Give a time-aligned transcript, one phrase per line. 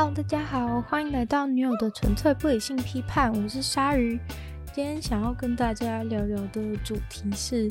[0.00, 3.32] Hello，大家好，欢迎来到女友的纯粹不理性批判。
[3.32, 4.16] 我是鲨鱼，
[4.72, 7.68] 今天想要跟大家聊聊的主题是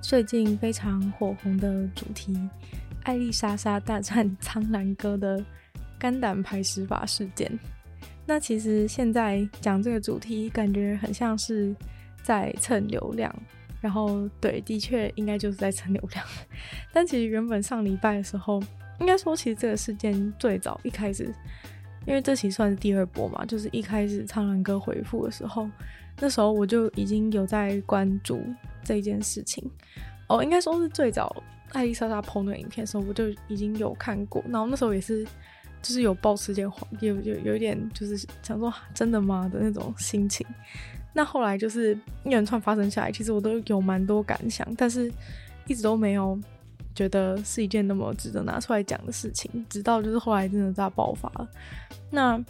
[0.00, 2.34] 最近非常火红的主题——
[3.04, 5.44] 艾丽莎莎大战苍兰哥的
[5.98, 7.52] 肝胆排石法事件。
[8.24, 11.76] 那其实现在讲这个主题，感觉很像是
[12.22, 13.30] 在蹭流量。
[13.82, 16.24] 然后，对，的确应该就是在蹭流量。
[16.90, 18.62] 但其实原本上礼拜的时候，
[19.00, 21.24] 应该说其实这个事件最早一开始，
[22.06, 25.68] 因为这期算是第二波嘛，就是一开始苍蓝鸽回复的时候，
[26.20, 28.42] 那时候我就已经有在关注
[28.84, 29.68] 这件事情。
[30.28, 31.34] 哦，应该说是最早
[31.72, 34.44] 艾丽莎莎 PO 那个影片的时候，我就已经有看过。
[34.48, 35.24] 然后那时候也是，
[35.82, 36.70] 就是有抱持点
[37.00, 40.46] 有有有一点就是想说真的吗的那种心情。
[41.12, 45.10] 那后来就是一连串发生下来，其实我都有蛮多感想，但是
[45.66, 46.38] 一直都没有
[46.94, 49.50] 觉得是一件那么值得拿出来讲的事情。
[49.68, 51.48] 直到就是后来真的大爆发了。
[52.10, 52.42] 那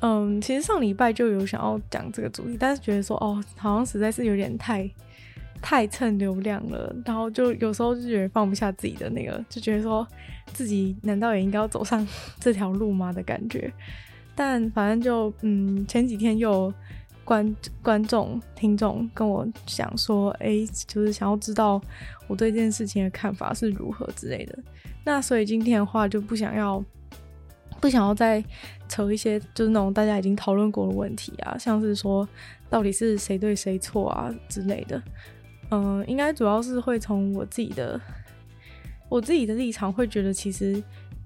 [0.00, 4.90] 嗯，其实上礼拜就有想要讲这个主题，但是觉得说哦，好像实在是有点太
[5.62, 10.06] 太蹭流量了，然后就有时候就觉得放不下自己的那个，就觉得说
[10.52, 12.06] 自己难道也应该要走上
[12.38, 13.72] 这条路吗的感觉。
[14.34, 16.72] 但反正就嗯，前几天又。
[17.26, 21.78] 观观众、听众跟我讲说，哎、就是想要知道
[22.28, 24.56] 我对这件事情的看法是如何之类的。
[25.04, 26.82] 那所以今天的话，就不想要
[27.80, 28.42] 不想要再
[28.88, 32.26] 扯一些就是那种大家已经讨论过的问题啊，像是说
[32.70, 35.02] 到底是谁对谁错啊之类的。
[35.72, 38.00] 嗯，应该主要是会从我自己的
[39.08, 40.80] 我自己的立场会觉得，其实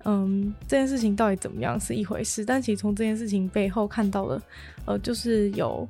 [0.04, 4.40] 嗯，这件事情到底怎么样是一回事，但其实从这件事情背后看到的。
[4.86, 5.86] 呃，就是有，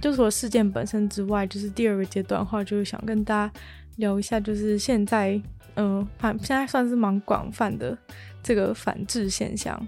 [0.00, 3.52] 就除了事件本身之外，就是第二个阶段的话，就是想跟大家
[3.96, 5.40] 聊一下，就是现在，
[5.74, 7.96] 嗯、呃，反现在算是蛮广泛的
[8.42, 9.80] 这个反制现象，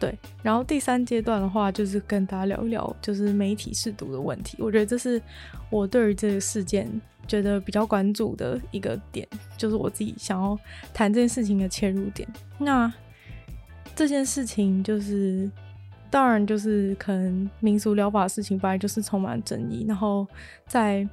[0.00, 0.18] 对。
[0.42, 4.56] 然后第三阶段的话，就是跟大家聊一聊，就是媒体试读的问题。
[4.58, 5.22] 我觉得这是
[5.70, 6.90] 我对于这个事件
[7.28, 10.58] 觉得比较关注的一个点，就是我自己想要
[10.92, 12.28] 谈这件事情的切入点。
[12.58, 12.92] 那
[13.94, 15.48] 这件事情就是。
[16.12, 20.26] 当然，就是可能民俗疗法的事情本来就是充满争议，然后
[20.66, 21.08] 在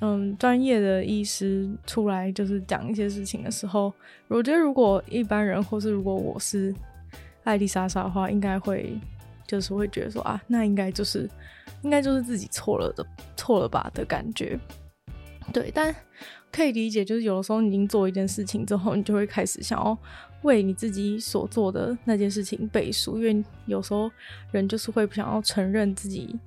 [0.00, 3.92] 嗯专业的医师出来就是讲一些事情的时候，
[4.28, 6.74] 我觉得如果一般人或是如果我是
[7.44, 8.98] 艾莉莎莎的话，应该会
[9.46, 11.30] 就是会觉得说啊，那应该就是
[11.82, 13.06] 应该就是自己错了的
[13.36, 14.58] 错了吧的感觉。
[15.52, 15.94] 对，但
[16.50, 19.96] 可以理解，就是有的时候你已经做一件事情之后，你就会开始想要。
[20.42, 24.10] 为你自己所做的那件事情背书，因为有时候
[24.52, 26.38] 人就是会不想要承认自己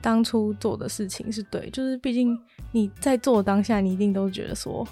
[0.00, 2.40] 当初做的事情是对，就是毕竟
[2.72, 4.88] 你在做当下，你一定都觉得说，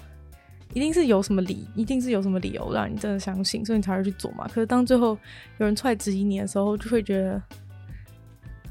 [0.73, 4.47] 一定是有什么理，一定是有什么理由让你真的相信，所以你才会去做嘛。
[4.47, 5.17] 可是当最后
[5.57, 7.41] 有人出来质疑你的时候，就会觉得，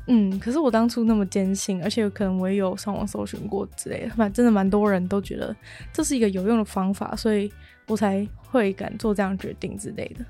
[0.09, 5.55] 嗯，可是我当初那么坚信，而且可能我也有上网搜寻过之类的，反正真的蛮多人都觉得
[5.93, 7.53] 这是一个有用的方法，所以。
[7.89, 10.25] 我才会敢做这样决定之类的，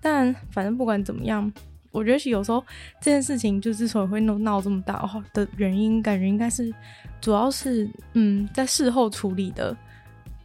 [0.00, 1.52] 但反正不管怎么样，
[1.92, 2.64] 我觉得有时候
[3.02, 6.74] 这件事情就之所以会闹闹这么大的原因，感觉应该是
[7.20, 9.76] 主要是嗯，在事后处理的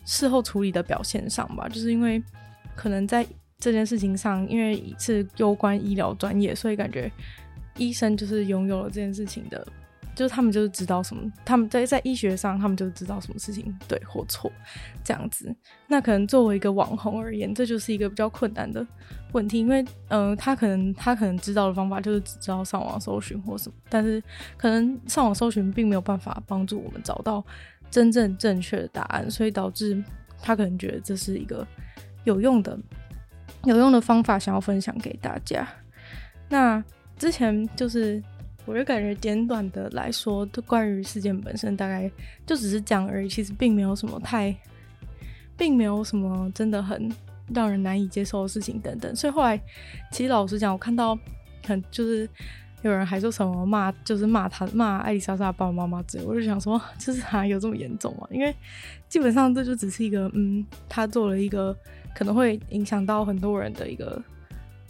[0.05, 2.21] 事后处理的表现上吧，就是因为
[2.75, 3.25] 可能在
[3.59, 7.11] 这件事情上，因为是攸关医疗专业，所以感觉
[7.77, 9.65] 医生就是拥有了这件事情的。
[10.13, 14.51] 就是他们就是知道什么，他们在在医学上，他们就知道什么事情对或错，
[15.05, 15.55] 这样子。
[15.87, 18.85] 那可能作为一个网红而言，这就是一个比较困难的
[19.31, 24.21] 问题，因为嗯、他可能他可能知道的方法就是只知道上网搜寻或什么，但是
[24.57, 27.43] 可能上网搜寻并没有办法帮助我们找到
[27.91, 30.03] 真正正确的答案，所以导致
[30.41, 31.67] 他可能觉得这是一个
[32.23, 32.75] 有用的
[33.65, 35.67] 有用的方法，想要分享给大家。
[36.49, 36.83] 那
[37.19, 38.19] 之前就是。
[38.63, 42.09] 我就感觉简短的来说，就关于事件本身，大概
[42.45, 44.55] 就只是讲而已，其实并没有什么太，
[45.57, 47.11] 并没有什么真的很
[47.55, 49.15] 让人难以接受的事情等等。
[49.15, 49.59] 所以后来，
[50.11, 51.17] 其实老实讲，我看到
[51.65, 52.29] 很就是
[52.81, 58.27] 有人还说什么骂，就是骂他骂艾丽莎莎爸爸妈妈之类，我就想说， 就是还有这么严重吗？
[58.31, 58.53] 因为
[59.09, 61.75] 基本上这就只是一个，嗯，他做了一个
[62.15, 64.21] 可能会影响到很多人的一个。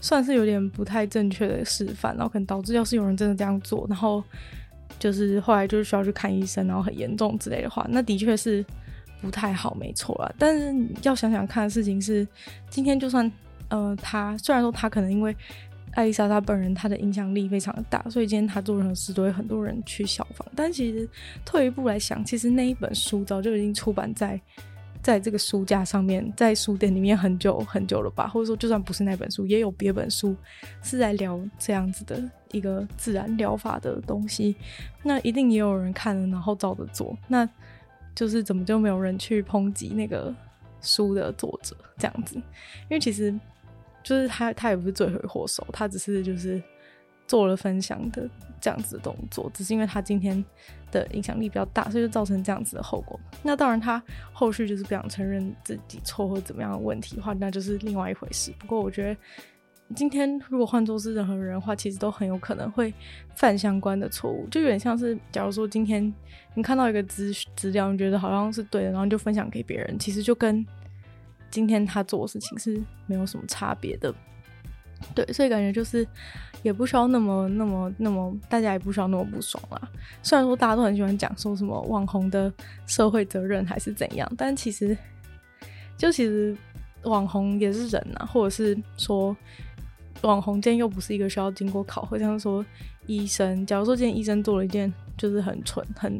[0.04, 4.24] 算是有点不太正确的示范，然后可能导致要是有人真的这样做，然后
[4.98, 8.66] 就是后来就是需要去看医生，然后很严重之类的话，那的确是
[9.22, 10.34] 不太好，没错啦。
[10.40, 12.28] 但是要想想看的事情是，
[12.68, 13.32] 今天就算
[13.70, 15.38] 呃他虽然说他可能因为
[15.94, 21.08] 艾莉莎她本人她的影响力非常的大，所以今天她做任何事都会很多人去效仿，但其实
[21.46, 24.40] 退一步来想，其实那一本书早就已经出版在
[25.02, 30.36] 在这个书架上面，在书店里面很久很久了吧，或者说就算不是那本书，也有别本书
[30.84, 32.22] 是在聊这样子的
[32.52, 34.56] 一个自然疗法的东西，
[35.04, 37.50] 那一定也有人看了，然后照着做，那
[38.14, 40.34] 就是怎么就没有人去抨击那个
[40.82, 42.36] 书的作者这样子？
[42.36, 42.44] 因
[42.92, 43.34] 为其实
[44.04, 46.62] 就是他，他也不是罪魁祸首，他只是就是。
[47.28, 50.44] 做了分享的这样子的动作，只是因为他今天
[50.92, 53.18] 的影响力比较大，所以就造成这样子的后果。
[53.42, 54.04] 那当然，他
[54.34, 58.52] 后续就是不想承认自己错或怎么样的问题的话，那就是另外一回事。
[58.60, 59.18] 不过，我觉得
[59.96, 62.94] 今天如果换作是任何人的话，其实都很有可能会
[63.34, 66.14] 犯相关的错误，就有点像是，假如说今天
[66.54, 70.66] 你看到一个资资料，你觉得好像是对的，然后就分享给别人，其实就跟
[71.52, 74.14] 今天他做的事情是没有什么差别的。
[75.16, 76.08] 对，所以感觉就是
[76.62, 79.82] 也不需要那么、那么、那么，大家也不需要那么不爽啦。
[80.22, 82.54] 虽然说大家都很喜欢讲说什么网红的
[82.86, 84.96] 社会责任还是怎样，但其实
[85.98, 86.56] 就其实
[87.04, 89.36] 网红也是人呐，或者是说
[90.22, 92.64] 网红今天又不是一个需要经过考核，像是说
[93.08, 96.20] 医生，假如说今天医生做了一件就是很蠢、很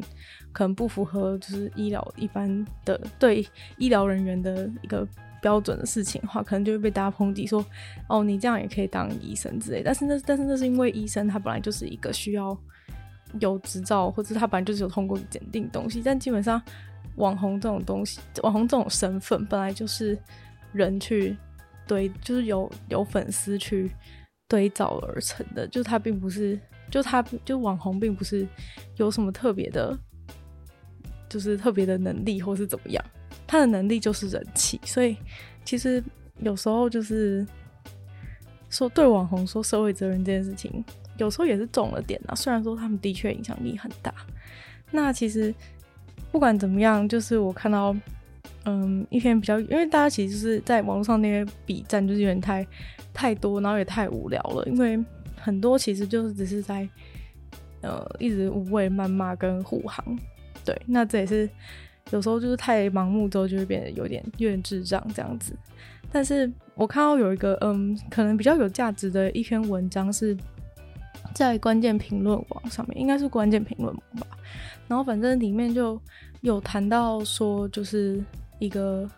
[0.52, 3.46] 可能不符合就是医疗一般的对
[3.78, 5.06] 医疗人员的一个。
[5.42, 7.66] 标准的事情的话，可能就会被大家抨击说，
[8.08, 9.82] 哦，你这样也可以当医生之类。
[9.84, 12.56] 但是那但是那是因为医生他本来就是一个需要
[13.40, 16.00] 有执照，或者他本来就是有通过检定东西。
[16.00, 16.62] 但基本上
[17.16, 20.16] 网红这种东西，网红这种身份本来就是
[20.70, 21.36] 人去
[21.88, 23.90] 堆，就是有有粉丝去
[24.46, 25.66] 堆造而成的。
[25.66, 26.56] 就他并不是，
[26.88, 28.46] 就他就网红并不是
[28.94, 29.98] 有什么特别的，
[31.32, 33.02] 就是特别的能力或是怎么样。
[33.46, 35.16] 他的能力就是人气，所以
[35.64, 36.02] 其实
[36.40, 37.46] 有时候就是
[38.68, 40.84] 说对网红说社会责任这件事情，
[41.18, 42.34] 有时候也是重了点啊。
[42.34, 44.14] 虽然说他们的确影响力很大，
[44.90, 45.54] 那其实
[46.30, 47.94] 不管怎么样，就是我看到
[48.64, 52.66] 嗯一篇比较，因为大家其实就是在网络上那些比战就是有点太
[53.12, 54.98] 太多，然后也太无聊了，因为
[55.36, 56.88] 很多其实就是只是在
[57.82, 60.02] 呃一直无谓谩骂跟护航，
[60.64, 61.48] 对，那这也是。
[62.10, 65.56] 有时候就是太盲目之后，就会变得有点有点智障这样子。
[66.10, 70.36] 但是我看到有一个嗯，可能比较有价值的一篇文章是
[71.32, 74.26] 在关键评论网上面，应该是关键评论吧。
[74.88, 75.98] 然后反正里面就
[76.40, 78.22] 有谈到说，就是
[78.58, 79.08] 一个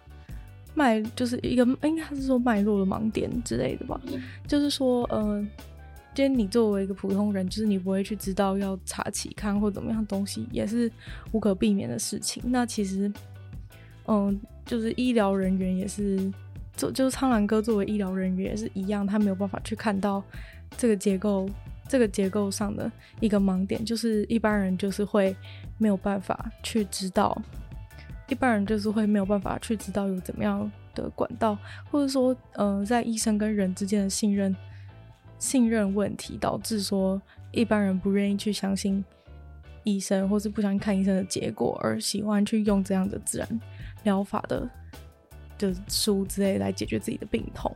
[0.74, 3.98] 脉，就是一个应该是说脉络的盲点之类的吧。
[4.46, 5.48] 就是说，嗯。
[6.14, 10.90] 今天你作为一个普通人，就是你不会去知道要查期刊或怎么样东西，也是
[11.32, 12.40] 无可避免的事情。
[12.46, 13.12] 那其实，
[14.06, 16.32] 嗯，就是医疗人员也是，
[16.76, 20.22] 就就是苍兰哥作为医疗人员也是一样，他没有办法去看到
[20.76, 21.50] 这个结构，
[21.88, 22.88] 这个结构上的
[23.18, 25.34] 一个盲点，就是一般人就是会
[25.78, 27.36] 没有办法去知道，
[28.28, 31.58] 一般人就是会没有办法去知道有怎么样的管道，
[31.90, 34.54] 或者说，嗯，在医生跟人之间的信任。
[35.38, 37.20] 信任问题导致说
[37.52, 39.04] 一般人不愿意去相信
[39.82, 43.60] 医生，或是不相信看医生的结果，而喜欢去用这样的自然
[44.04, 44.68] 疗法的
[45.58, 47.74] 的书之类来解决自己的病痛。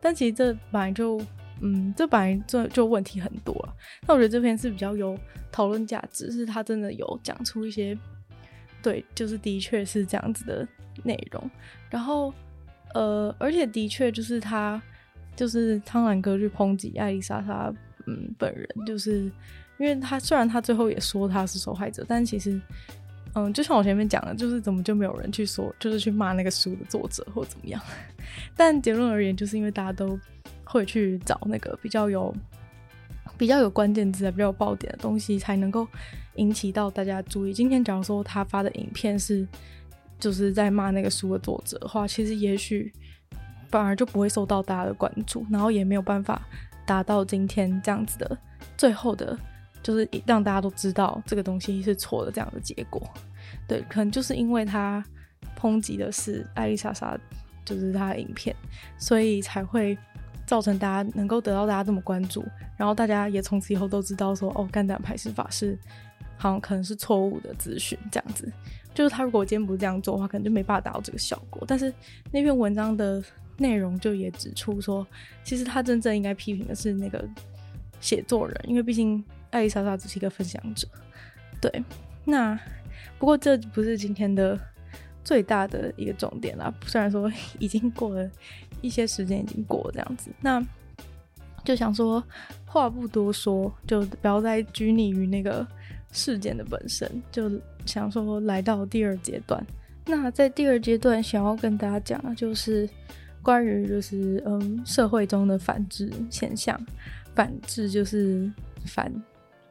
[0.00, 1.20] 但其实这本来就，
[1.60, 3.74] 嗯，这本来就就问题很多了。
[4.06, 5.18] 那我觉得这篇是比较有
[5.50, 7.96] 讨论价值，是他真的有讲出一些，
[8.82, 10.68] 对，就是的确是这样子的
[11.02, 11.50] 内容。
[11.88, 12.32] 然后，
[12.94, 14.80] 呃，而且的确就是他。
[15.36, 17.72] 就是苍兰哥去抨击艾丽莎莎，
[18.06, 19.30] 嗯，本人就是，
[19.78, 22.58] 因为他虽然他最后也说他是受害者，但其实，
[23.34, 27.80] 嗯，就像我前面讲的，就是怎么就没有人去说，就是去骂那个书的作者或怎么样。
[28.56, 30.18] 但结论而言，就是因为大家都
[30.64, 32.34] 会去找那个比较有、
[33.36, 35.86] 比较有关键字、比较有爆点的东西，才能够
[36.36, 37.52] 引起到大家注意。
[37.52, 39.46] 今天假如说他发的影片是
[40.18, 42.90] 就是在骂那个书的作者的话，其实也许。
[43.76, 46.40] 反而就不会受到大家的关注，然后也没有办法
[46.86, 48.38] 达到今天这样子的
[48.74, 49.38] 最后的，
[49.82, 53.06] 就是让大家都知道这个东西是错的这样的结果。
[53.68, 55.04] 对，可能就是因为他
[55.60, 57.18] 抨击的是艾丽莎莎，
[57.66, 58.56] 就是他的影片，
[58.96, 59.98] 所以才会
[60.46, 62.42] 造成大家能够得到大家这么关注，
[62.78, 65.78] 然后大家也从此以后都知道说，哦，肝胆排石法是
[66.38, 68.50] 好像可能是错误的资讯这样子。
[68.94, 71.62] 就是他如果今天不是这样做的话，可能就没办法达到这个效果。
[71.68, 71.92] 但是
[72.32, 73.22] 那篇文章的。
[73.58, 75.06] 内容就也指出说，
[75.42, 77.26] 其实他真正应该批评的是那个
[78.00, 80.86] 写作人，因为毕竟艾丽莎莎只是一个分享者。
[81.60, 81.84] 对，
[82.24, 82.58] 那
[83.18, 84.58] 不过这不是今天的
[85.24, 86.72] 最大的一个重点啦。
[86.86, 88.30] 虽然说已经过了
[88.82, 90.62] 一些时间，已经过了这样子，那
[91.64, 92.22] 就想说
[92.66, 95.66] 话不多说，就不要再拘泥于那个
[96.12, 97.50] 事件的本身，就
[97.86, 99.66] 想说来到第二阶段。
[100.04, 102.88] 那在第二阶段，想要跟大家讲的就是
[103.46, 106.76] 关于就是嗯社会中的反制现象。
[107.32, 108.50] 反制就是
[108.86, 109.12] 反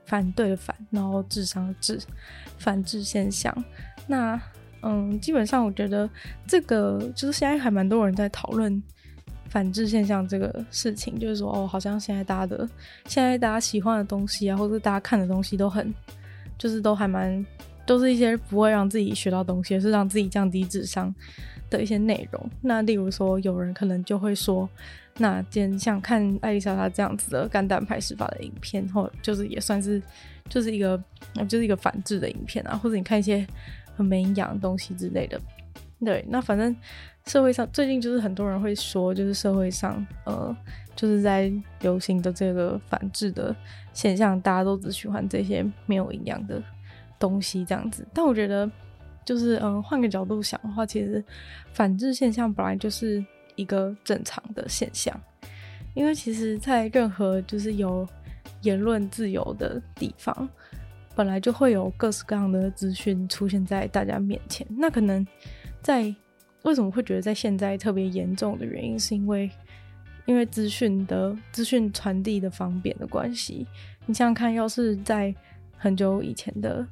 [0.06, 2.00] 反对的反，然后智商的智，
[2.58, 3.52] 反制现象。
[4.06, 4.40] 那
[4.84, 6.08] 嗯，基本上我觉得
[6.48, 8.82] 这个就是现在还蛮多人在讨论
[9.50, 12.70] 反制现象这个事情，就是说哦，好像现在大家的
[13.08, 15.92] 现在大家喜欢的东西啊，或者大家看的东西都很，
[16.58, 17.44] 就是都还蛮。
[17.86, 21.14] 都是一些不会让自己学到东西，是让自己降低智商
[21.70, 22.50] 的一些内容。
[22.62, 24.68] 那例如说，有人可能就会说，
[25.18, 30.02] 那既然像看艾丽莎她这样子的肝胆排石法的影片，或就是也算是
[30.50, 31.02] 就是一个
[31.48, 33.46] 就是一个反智的影片啊，或者你看一些
[33.96, 35.40] 很没营养的东西之类的。
[36.04, 36.76] 对，那反正
[37.26, 40.56] 社会上最近就是很多人会说，就是社会上呃
[40.96, 41.52] 就是在
[41.82, 43.56] 流行的这个反智的
[43.94, 46.62] 现象，大家都只喜欢这些没有营养的。
[47.20, 48.70] 东西这样子，但我觉得
[49.24, 51.24] 就是嗯，换个角度想的话，其实
[51.74, 53.24] 反制现象本来就是
[53.56, 55.20] 一个正常的现象，
[55.94, 58.08] 因为其实，在任何就是有
[58.62, 60.48] 言论自由的地方，
[61.16, 64.68] 本来就会有各式各样的资讯出现在大家面前。
[64.70, 65.26] 那可能
[65.82, 66.14] 在
[66.64, 69.50] 为什么会觉得在现在特别严重的原因，是因为
[70.26, 73.66] 因为资讯的资讯传递的方便的关系。
[74.06, 75.34] 你想想看，要是在
[75.78, 76.86] 很久以前的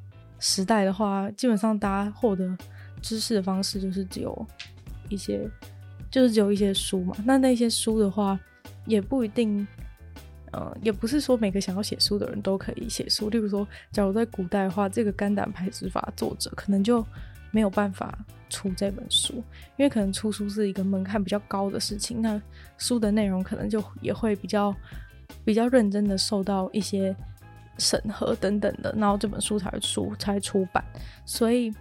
[0.45, 2.53] 时代的话，基本上大家获得
[3.01, 4.45] 知识的方式就是只有
[5.07, 5.49] 一些，
[6.11, 7.15] 就是只有一些书嘛。
[7.23, 8.37] 那那些书的话，
[8.85, 9.65] 也不一定，
[10.51, 13.29] 呃，也不是说每个想要写书的人都可以写书。
[13.29, 17.05] 例如说，假如在古代的话，这个肝胆排石法作者可能就
[17.51, 18.13] 没有办法
[18.49, 19.35] 出这本书，
[19.77, 22.21] 因为可能出书是一个门槛比较高的事情。
[22.21, 22.41] 那
[22.77, 24.75] 书的内容可能就也会比较
[25.45, 27.15] 比较认真的受到一些。
[27.77, 30.83] 审核等等的，然后这本书才出才出版，
[31.25, 31.73] 所以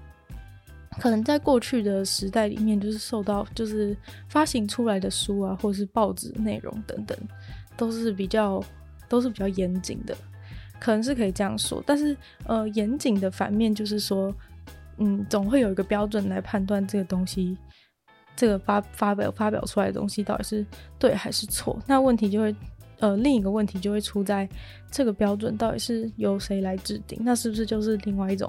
[0.98, 3.96] 可能在过去的时代里面，就是受到就是
[4.28, 7.16] 发行出来的书啊，或者是报纸内容等等，
[7.76, 8.62] 都是比较
[9.08, 10.16] 都是比较严谨的，
[10.80, 11.82] 可能是可以这样说。
[11.86, 14.34] 但是呃，严谨的反面就是说，
[14.98, 17.56] 嗯，总会有一个标准来判断这个东西，
[18.34, 20.66] 这个发发表发表出来的东西到底是
[20.98, 22.54] 对还是错，那问题就会。
[23.02, 24.48] 呃，另一个问题就会出在
[24.88, 27.18] 这个标准到底是由谁来制定？
[27.24, 28.48] 那是不是就是另外一种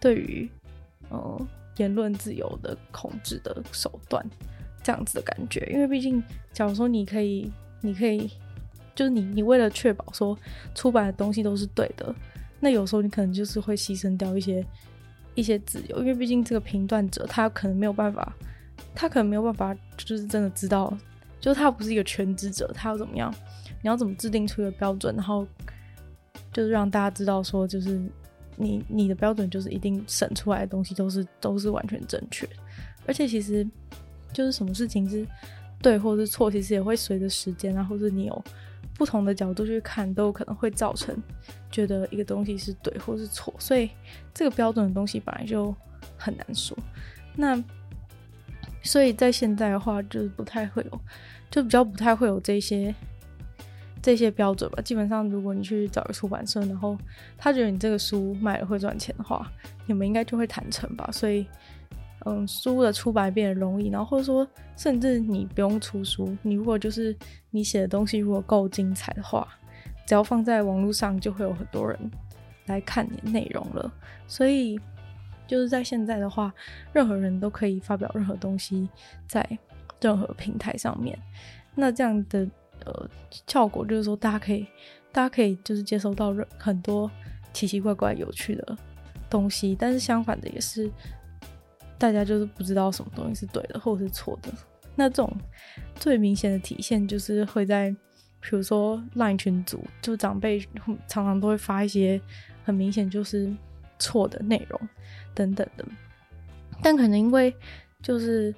[0.00, 0.48] 对于
[1.10, 4.24] 呃言论自由的控制的手段？
[4.82, 5.68] 这样子的感觉？
[5.70, 8.30] 因为毕竟，假如说你可以，你可以，
[8.94, 10.34] 就是你你为了确保说
[10.74, 12.14] 出版的东西都是对的，
[12.60, 14.64] 那有时候你可能就是会牺牲掉一些
[15.34, 18.34] 一些自由，因为毕竟这个评断者他可能没有办法，
[18.94, 20.90] 他可能没有办法，就是真的知道，
[21.38, 23.30] 就是他不是一个全职者，他要怎么样？
[23.84, 25.46] 你要怎么制定出一个标准，然后
[26.50, 28.00] 就是让大家知道说，就是
[28.56, 32.48] 你你的标准就是一定审出来的东西都是都是完全正确，
[33.06, 33.62] 而且其实
[34.32, 35.26] 就是什么事情是
[35.82, 38.44] 对或是错，其实也会随着时间啊，或者你有
[38.96, 41.14] 不同的角度去看，都有可能会造成
[41.70, 43.90] 觉得一个东西是对或是错，所以
[44.32, 45.76] 这个标准的东西本来就
[46.16, 46.74] 很难说。
[47.36, 47.62] 那
[48.82, 51.00] 所以在现在的话，就是不太会有，
[51.50, 52.94] 就比较不太会有这些。
[54.04, 56.94] 这些标准吧，基本上如果你去找个出版社，然后
[57.38, 59.50] 他觉得你这个书卖了会赚钱的话，
[59.86, 61.08] 你们应该就会谈成吧。
[61.10, 61.46] 所以，
[62.26, 64.46] 嗯，书的出版变得容易，然后或者说，
[64.76, 67.16] 甚至你不用出书，你如果就是
[67.48, 69.48] 你写的东西如果够精彩的话，
[70.06, 71.98] 只要放在网络上，就会有很多人
[72.66, 73.90] 来看你的内容了。
[74.26, 74.78] 所以，
[75.46, 76.52] 就是在现在的话，
[76.92, 78.86] 任何人都可以发表任何东西
[79.26, 79.58] 在
[79.98, 81.18] 任何平台上面。
[81.74, 82.46] 那这样的。
[82.84, 83.08] 呃，
[83.46, 84.66] 效果就是说，大家可以，
[85.10, 87.10] 大家可以就是接收到很多
[87.52, 88.76] 奇奇怪怪、有趣的
[89.30, 90.90] 东西，但是相反的也是，
[91.98, 94.52] 大家就是不知道什么东西是对的或者是错的。
[94.94, 95.36] 那这种
[95.96, 97.90] 最明显的体现就是会在，
[98.40, 100.60] 比如说赖群组，就长辈
[101.08, 102.20] 常常都会发一些
[102.64, 103.52] 很明显就是
[103.98, 104.80] 错的内容
[105.34, 105.84] 等等的，
[106.82, 107.54] 但可能因为
[108.02, 108.54] 就是。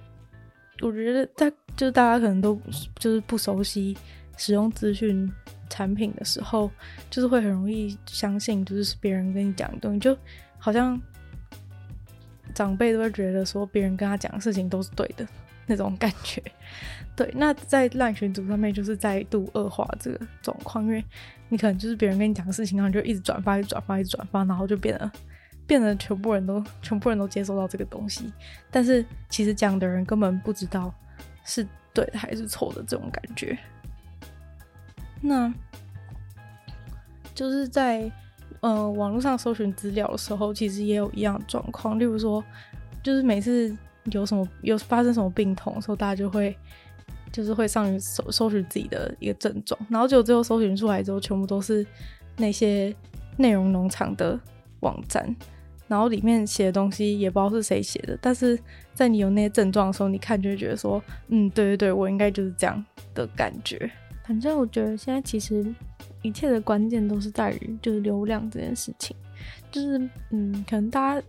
[0.80, 2.60] 我觉得在就是大家可能都
[2.98, 3.96] 就是不熟悉
[4.36, 5.30] 使用资讯
[5.68, 6.70] 产品的时候，
[7.10, 10.16] 就是会很容易相信，就是别人跟你讲的东西，就
[10.58, 11.00] 好像
[12.54, 15.26] 长辈都会觉得说别人跟他讲的事情都是对的
[15.66, 16.42] 那种感觉。
[17.14, 21.02] 对，那在 LINE 群组上面就是再度恶化这个状况，因为
[21.48, 25.10] 你可能就是别人跟你讲的事情，然后就一直转发，一直转发，一直转发，然后就变得。
[25.66, 28.32] 变得全部人都 全部人都接收到这个东西，
[28.70, 30.92] 但是其实讲的人根本不知道
[31.44, 33.58] 是对的还是错的这种感觉。
[35.20, 35.52] 那
[37.34, 38.10] 就是在
[38.60, 42.42] 呃网络上搜寻资料的时候，其实也有一样状况，例如说，
[43.02, 46.56] 就是每次有什么有发生什么病痛的时候，大家就会
[47.32, 51.84] 就是会上去搜搜寻自己的一个症状，然后结果最后搜寻出来之后，全部都是
[52.36, 52.94] 那些
[53.36, 54.38] 内容农场的
[54.80, 55.34] 网站，
[55.88, 58.58] 然后里面写的东西也不知道是谁写的，但是
[58.94, 63.90] 在你有那些症状的时候，你看就会觉得说，嗯，对对对，我应该就是这样的感觉。
[64.24, 65.64] 反正我觉得现在其实
[66.22, 69.16] 一切的关键都是在于就是流量这件事情，
[69.70, 69.98] 就是
[70.30, 71.26] 嗯，可能大家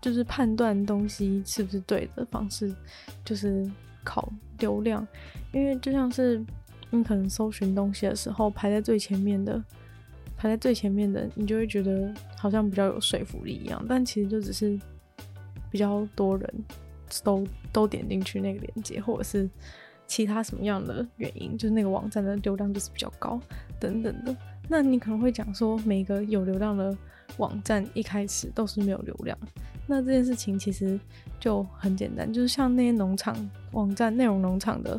[0.00, 2.74] 就是判断东西是不是对的方式，
[3.24, 3.64] 就是
[4.02, 4.28] 靠
[4.58, 5.06] 流量，
[5.52, 6.44] 因为就像是
[6.90, 9.62] 你可能搜寻东西的时候排在最前面的，
[10.36, 14.78] 排在最前面的，你就会觉得好像比较有说服力一样，但其实就只是
[15.70, 16.54] 比较多人
[17.24, 19.48] 都都点进去那个链接，或者是。
[20.08, 23.40] 其他什么样的原因，就是那个网站的流量就是比较高，
[23.80, 24.32] 等等的。
[24.68, 26.96] 那你可能会讲说，每个有流量的
[27.38, 29.36] 网站一开始都是没有流量。
[29.84, 30.96] 那这件事情其实
[31.40, 33.36] 就很简单，就是像那些农场
[33.72, 34.96] 网站、内容农场的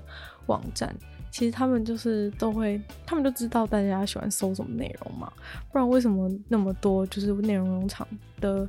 [0.48, 0.94] 网站，
[1.38, 5.32] 其实他们就是都会，他们就知道大家喜欢搜什么内容嘛。
[5.72, 8.08] 不然为什么那么多就是内容农场
[8.42, 8.68] 的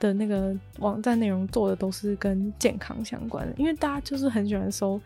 [0.00, 3.54] 的那个网站内容做的都是跟健康相关的？
[3.56, 5.00] 因为大家就是很喜欢搜。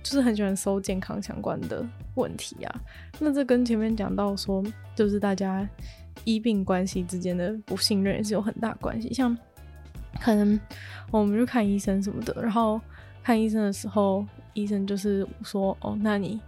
[0.00, 2.80] 就是很喜欢搜健康相关的问题啊，
[3.18, 4.64] 那这跟前面讲到说，
[4.94, 5.68] 就是大家
[6.24, 9.12] 医病关系之间的不信任也是有很大关系。
[9.12, 9.36] 像
[10.20, 10.58] 可能
[11.10, 12.80] 我们去看医生什么的，然后
[13.24, 14.24] 看医生的时候，
[14.54, 16.40] 医生就是说：“哦，那你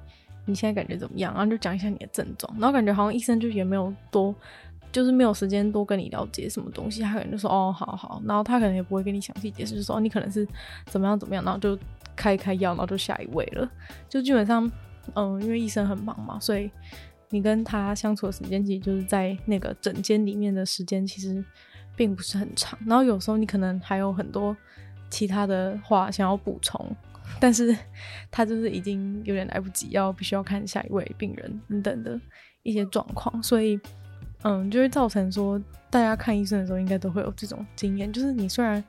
[0.44, 4.34] 你现在感觉怎么样？”然后就讲一下你的症状，然后感觉好像医生就也没有多，
[4.92, 10.46] 就是没有时间多跟你了解什么东西，他可能就说：“哦，好好。”然后他可能也不会跟你详细解释，就说：“，你可能是
[10.86, 11.78] 怎么样怎么样。”然后就。
[12.16, 13.66] 开开药，然后就下一位了。
[14.06, 14.70] 就基本上，
[15.14, 16.70] 嗯，因为医生很忙嘛，所以
[17.30, 21.42] 你跟他相处的时间，其实就是在那个诊间里面的时间，其实
[21.96, 22.78] 并不是很长。
[22.84, 24.54] 然后有时候你可能还有很多
[25.08, 26.94] 其他的话想要补充，
[27.38, 27.76] 但是
[28.30, 32.20] 他就是已经有点来不及，要必须要看下一位病人等等的
[32.62, 33.78] 一些状况，所以
[34.42, 38.82] 嗯，就会造成说大家看医生的时候，应该都会有这种经验，就是你虽然。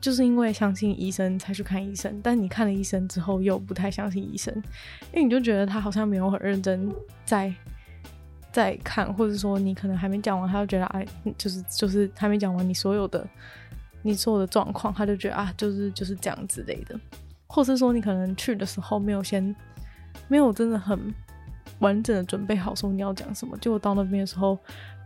[0.00, 4.54] 就是因为相信医生才去看医生，但你看了医生之后又不太相信医生，
[5.12, 6.88] 因为你就觉得他好像没有很认真
[7.24, 7.52] 在
[8.52, 11.04] 在看，或者说你可能还没讲完，他就觉得哎，
[11.36, 13.28] 就是就是还没讲完你所有的
[14.02, 16.94] 你所有的状况，他就觉得啊，就是就是这样之类的，
[17.48, 19.54] 或是说你可能去的时候没有先
[20.28, 21.12] 没有真的很
[21.80, 24.56] 完整的准备好说你要讲什么，结果到那边的时候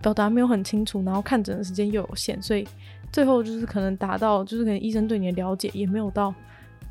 [0.02, 2.66] 表达没有很清楚，然后看诊的时间又有限，所以。
[3.12, 6.34] 最后就是可能达到，就是可能医生对你的了解也没有到，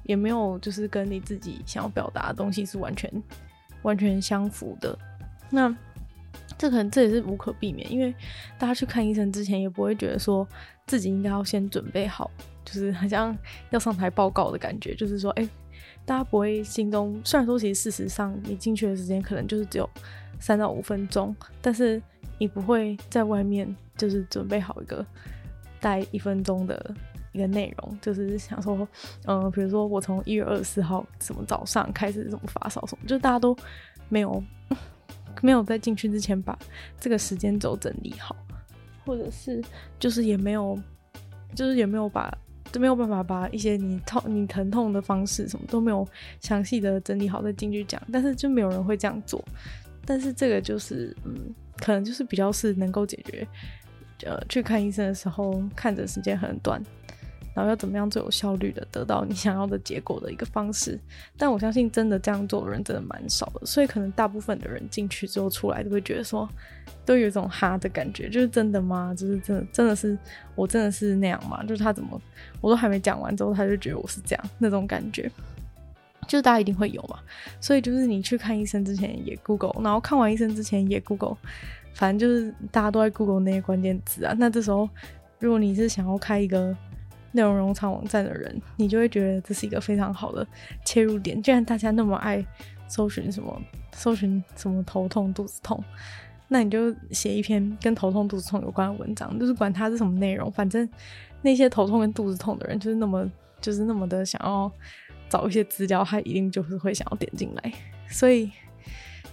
[0.04, 3.12] 也没有就是跟你自己想要表达的东西是完全
[3.82, 4.96] 完全相符的。
[5.50, 5.76] 那
[6.60, 8.14] 这可能这也是无可避免，因为
[8.60, 10.48] 大家去看医生之前也不会觉得说
[10.86, 12.30] 自己应该要先准备好，
[12.65, 13.38] 就是好像
[13.69, 15.50] 要上台报告的感觉，就是说，哎，
[16.06, 19.89] 大家不会心中虽然说其实事实上你进去的时间可能就是只有
[20.39, 22.02] 三到五分钟，但是
[22.38, 25.06] 你不会在外面就是准备好一个。
[25.84, 26.93] 待一分钟的
[27.32, 28.88] 一个内容，就是想说，
[29.26, 33.58] 嗯、比如说我从一月二十四号什么早上开始怎么发烧什么，就大家都
[34.10, 34.43] 没有
[35.41, 36.56] 没有在进去之前把
[37.00, 38.36] 这个时间轴整理好，
[39.08, 39.60] 或者是
[39.97, 40.80] 就是也没有，
[41.56, 42.32] 就是也没有把
[42.72, 46.08] 都没有办法把一些你痛你疼痛的方式什么都没有
[46.40, 49.44] 详细的整理好再进去讲，但是就没有人会这样做，
[50.06, 53.48] 但是这个就是嗯，可能就是比较是能够解决。
[54.24, 56.80] 呃，去看医生的时候，看诊时间很短，
[57.54, 61.00] 然后要怎么样最有效率的得到你想要的结果的一个方式。
[61.38, 66.48] 但我相信，真的这样做的人真的蛮少的，所以可能大部分的人进去之后出来都会觉得说，
[67.06, 69.14] 都有一种哈的感觉，就是真的吗？
[69.16, 70.18] 就是真的，真的是
[70.56, 71.64] 我真的是那样吗？
[71.64, 72.20] 就是他怎么
[72.62, 75.30] 我都还没讲完之后，他就觉得我是这样那种感觉，
[76.28, 77.20] 就是大家一定会有嘛。
[77.60, 81.38] 所以就是你去看医生之前也 Google，然后看完医生之前也 Google。
[81.94, 84.90] 反正就是大家都在 Google 那些关键字啊，那这时候
[85.40, 86.76] 如果你是想要开一个
[87.32, 90.46] 内容农场网站的人，你就会觉得这是一个非常好的
[90.86, 91.41] 切入点。
[91.41, 92.46] 既然大家那么爱
[92.88, 93.62] 搜寻什么，
[93.94, 95.84] 搜寻什么头痛、肚子痛，
[96.48, 100.88] 那你就写一篇跟头痛、肚子痛有关的文章，就是管它是什么内容，反正
[101.41, 104.72] 那些头痛跟肚子痛的人就是那么就是那么的想要
[105.30, 107.74] 找一些资料，他一定就是会想要点进来，
[108.08, 108.52] 所以。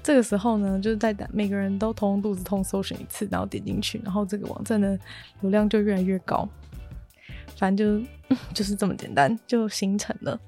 [0.01, 4.99] 这个时候呢，就是在每个人都头痛肚子痛搜寻一次，然后点进去，然后这个网站的
[5.41, 6.49] 流量就越来越高。
[7.59, 10.41] 反正就 就是这么简单，就形成了。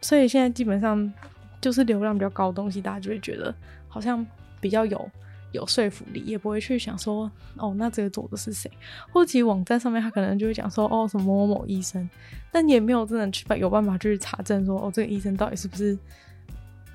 [0.00, 1.12] 所以现在基本上
[1.60, 3.52] 就是流量比较高的东西，大家就会觉得
[3.88, 4.24] 好像
[4.60, 5.10] 比较有
[5.52, 8.70] 有说服力，也不会去想说哦，那这个做的是谁？
[9.10, 12.08] 或其网站上面他可能就会讲说哦，什么某某医生，
[12.52, 15.98] 但也没有真的去有办法去查证说哦，这个医生到底是不是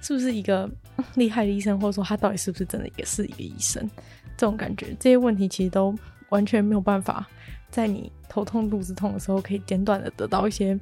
[0.01, 0.69] 是不是一个
[1.15, 3.89] 厉害的医生，或者说他到底是不是真的也是一个医生？
[4.37, 5.93] 这种感觉，这些问题其实都
[6.29, 7.27] 完全没有办法
[7.73, 10.79] 在你头痛肚子痛的时候可以简短的得到一些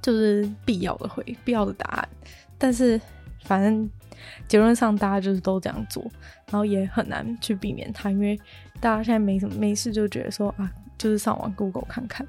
[0.00, 2.08] 就是必要的回必要的答案，
[2.58, 3.00] 但是
[3.44, 3.88] 反正。
[4.48, 6.02] 结论上，大家就是都这样做，
[6.50, 8.36] 然后也很难去避免它，因为
[8.80, 12.26] 大家现在没什么没事，就觉得说啊，就是上网 Google 看看。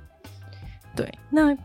[0.93, 1.57] 对，那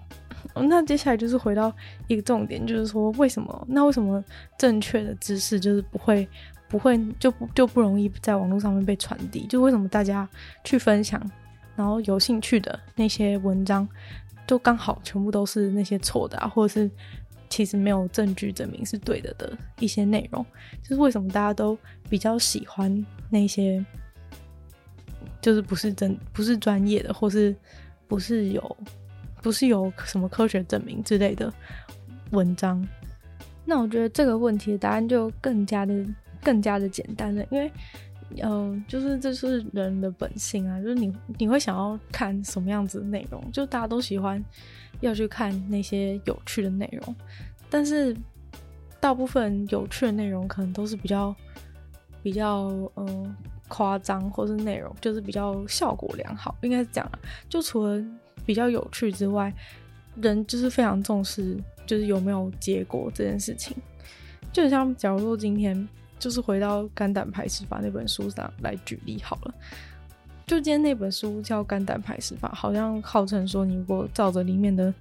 [0.54, 1.74] 那接下来就是回到
[2.06, 3.66] 一个重点，就是说为什么？
[3.68, 4.24] 那为什么
[4.56, 6.26] 正确的知识就是不会
[6.68, 9.44] 不会就不就不容易在网络上面被传递？
[9.48, 10.26] 就为什么大家
[10.62, 11.20] 去分享，
[11.76, 13.88] 然后有兴趣的那些文章，
[14.46, 16.90] 就刚好全部都是那些错的啊，或者是？
[17.48, 20.42] 其实没有证据证明是对的的一些内容，
[20.82, 21.76] 就是为什么大家都
[22.08, 23.84] 比较喜欢那些，
[25.42, 27.54] 就是不是真不是专业的，或是
[28.08, 28.76] 不是有
[29.42, 31.52] 不是有什么科学证明之类的
[32.30, 32.82] 文章。
[33.66, 35.94] 那我觉得这个问题的答案就更加的
[36.42, 37.70] 更加的简单了，因为
[38.42, 44.42] 嗯、就是这是人的本性啊，就是你你会想要看什么样子的内容，就大家都喜欢。
[45.00, 47.16] 要去看那些有趣的内容，
[47.68, 48.16] 但是
[49.00, 51.34] 大部分有趣的内容可能都是比较
[52.22, 53.34] 比较嗯
[53.66, 57.18] 夸张，或是内容就是比较效果良好，应该是这样啊。
[57.48, 58.00] 就除了
[58.46, 59.52] 比较有趣之外，
[60.20, 63.76] 人就是非常重视就是有没有结果这件事情。
[64.52, 65.76] 就像假如说今天
[66.22, 69.52] 就是回到肝胆排石法那本书上来举例好了。
[70.46, 74.94] 就今天那本书叫《肝胆排石法》，好像号称说，你如果照着里面的、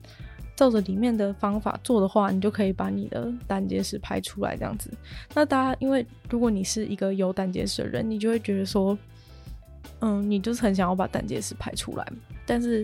[0.55, 4.89] 照着里面的方法做的话，你就可以把你的胆结石排出来这样子。
[5.35, 8.97] 那大家，因为如果你是一个有胆结石的人，你就会觉得说，
[9.99, 12.11] 嗯，你就是很想要把胆结石排出来。
[12.47, 12.83] 但是，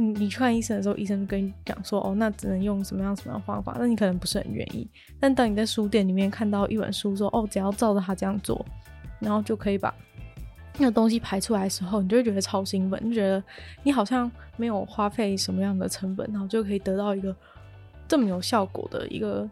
[0.00, 4.88] 你去看医生的时候，医生就跟你讲说，哦，那只能用什么样什么样方法，那你可能不是很愿意。
[5.18, 8.64] 但当你在书店里面看到一本书说，哦，只要照着他这样做，
[9.18, 9.92] 然后就可以把。
[10.80, 13.42] 那个东西排出来的时候，你就会觉得超兴奋，就觉得
[13.82, 17.34] 你好像没有花费什么样的成本，然后就可以得到一个
[18.06, 19.50] 这么有效果的一个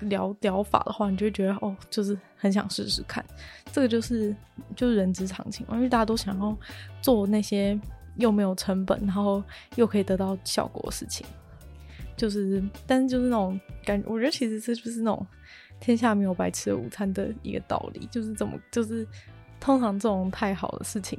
[0.00, 3.22] 疗疗法的话，你就会觉得哦，就是很想试试看。
[3.70, 4.34] 这个就是
[4.74, 6.56] 就是人之常情嘛，因为大家都想要
[7.02, 7.78] 做那些
[8.18, 9.42] 又没有成本，然后
[9.74, 11.26] 又可以得到效果的事情。
[12.16, 15.26] 就是，但是就是那种感觉，我觉得其实这就是那种
[15.80, 19.04] 天下没有白吃的午餐的一个道理，就是怎么就是。
[19.60, 21.18] 通常这种太好的事情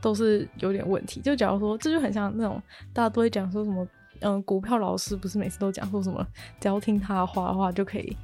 [0.00, 1.20] 都是有点问题。
[1.20, 2.58] 就假如说，这就很像那种
[2.90, 3.86] 大家都会讲说什么，
[4.20, 6.26] 嗯，股票老师不是每次都讲说什么，
[6.58, 8.16] 只要听他的话的话就可以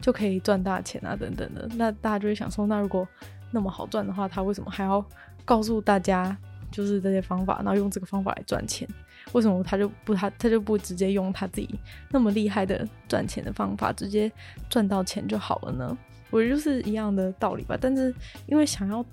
[0.00, 1.68] 就可以赚大钱啊等等的。
[1.74, 3.04] 那大家就会想说，那如果
[3.50, 5.04] 那么好赚的话，他为什么还要
[5.44, 6.38] 告诉大家
[6.74, 8.86] 就是这些方法，然后用这个方法来赚钱？
[9.32, 11.78] 为什么他就不他他就不直接用他自己
[12.10, 14.30] 那么厉害的赚钱的方法，直接
[14.68, 15.96] 赚到钱就好了呢？
[16.30, 18.12] 我觉得就是一样的道理吧，但是
[18.46, 19.04] 因为想要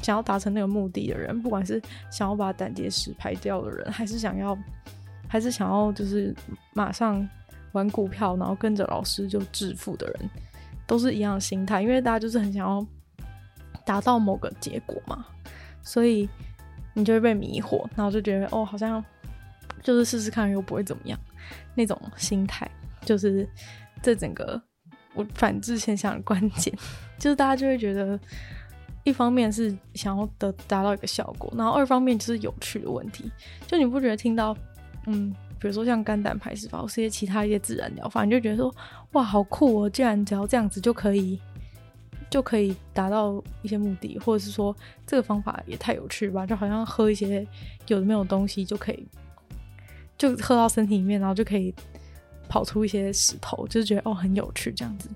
[0.00, 1.80] 想要达成那个目的的人，不管是
[2.10, 4.56] 想要把胆结石排掉的人，还是想要
[5.28, 6.34] 还是想要就是
[6.72, 7.26] 马上
[7.72, 10.30] 玩股票，然后跟着老师就致富的人，
[10.86, 12.84] 都是一样的心态，因为大家就是很想要
[13.84, 15.26] 达到某个结果嘛，
[15.82, 16.28] 所以
[16.94, 19.04] 你就会被迷惑，然后就觉得哦，好像
[19.82, 21.18] 就是试试看又不会怎么样，
[21.74, 22.70] 那种心态
[23.04, 23.48] 就是
[24.02, 24.60] 这整个。
[25.12, 26.72] 我反制现象的关键，
[27.18, 28.18] 就是大家就会觉得，
[29.02, 33.28] 一方面是想要得达到一个效果，然后二方面就是有趣的问题。
[33.66, 34.56] 就你不觉得听到，
[35.06, 38.72] 嗯，比如说像肝胆排石法，或是一些其他一些自然疗法，你就觉得说，
[39.10, 39.90] 哇，好酷哦！
[39.90, 41.36] 竟然只要这样子就可以，
[42.30, 44.74] 就可以达到一些目的，或者是说
[45.06, 46.46] 这个方法也太有趣吧？
[46.46, 47.46] 就好像喝一些
[47.88, 49.04] 有的没有东西就可以，
[50.16, 51.74] 就喝到身体里面，然后就可以。
[52.52, 55.08] 跑出一些石头，就是觉得哦很有趣这样子。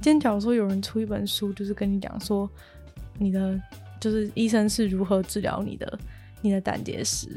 [0.00, 2.48] 今天假如说有人出一本书，就是跟你讲说
[3.18, 3.60] 你的
[4.00, 5.98] 就是医生是如何治疗你的
[6.40, 7.28] 你的胆结石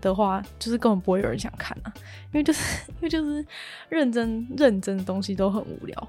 [0.00, 1.94] 的话，就是根本不会有人想看啊，
[2.32, 3.46] 因为就是因为就是
[3.88, 6.08] 认真认真的东西都很无聊，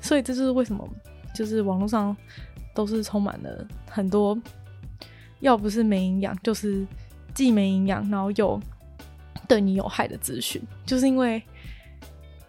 [0.00, 0.88] 所以这就是为什么
[1.34, 2.16] 就是网络上
[2.74, 4.36] 都是充满了很多
[5.40, 6.86] 要不是没营养，就是
[7.34, 8.60] 既没营养，然后又
[9.46, 11.42] 对你有害的资讯，就是因为。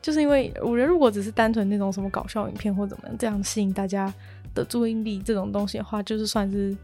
[0.01, 4.11] 就是因为我觉得，如果只是单纯那种什么搞笑影片或怎么样这样吸引大家
[4.55, 6.75] 的注意力这种东西的话，就是算是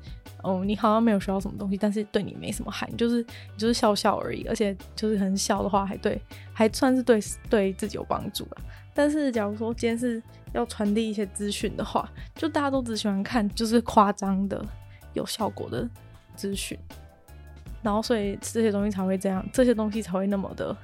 [0.44, 8.58] 哦，你好像没有学到什么东西，但是对你没什么害，就是你就是笑笑而已，而且就是很笑的话，还对，还算是对对自己有帮助了。
[8.96, 10.20] 但是假如说今天是
[10.54, 14.66] 要传递一些资讯的话，就大家都只喜欢看就是夸张的、
[15.14, 15.88] 有效果的
[16.36, 16.76] 资讯，
[17.84, 20.76] 然后所以这些东西才会这样，这些东西才会那么的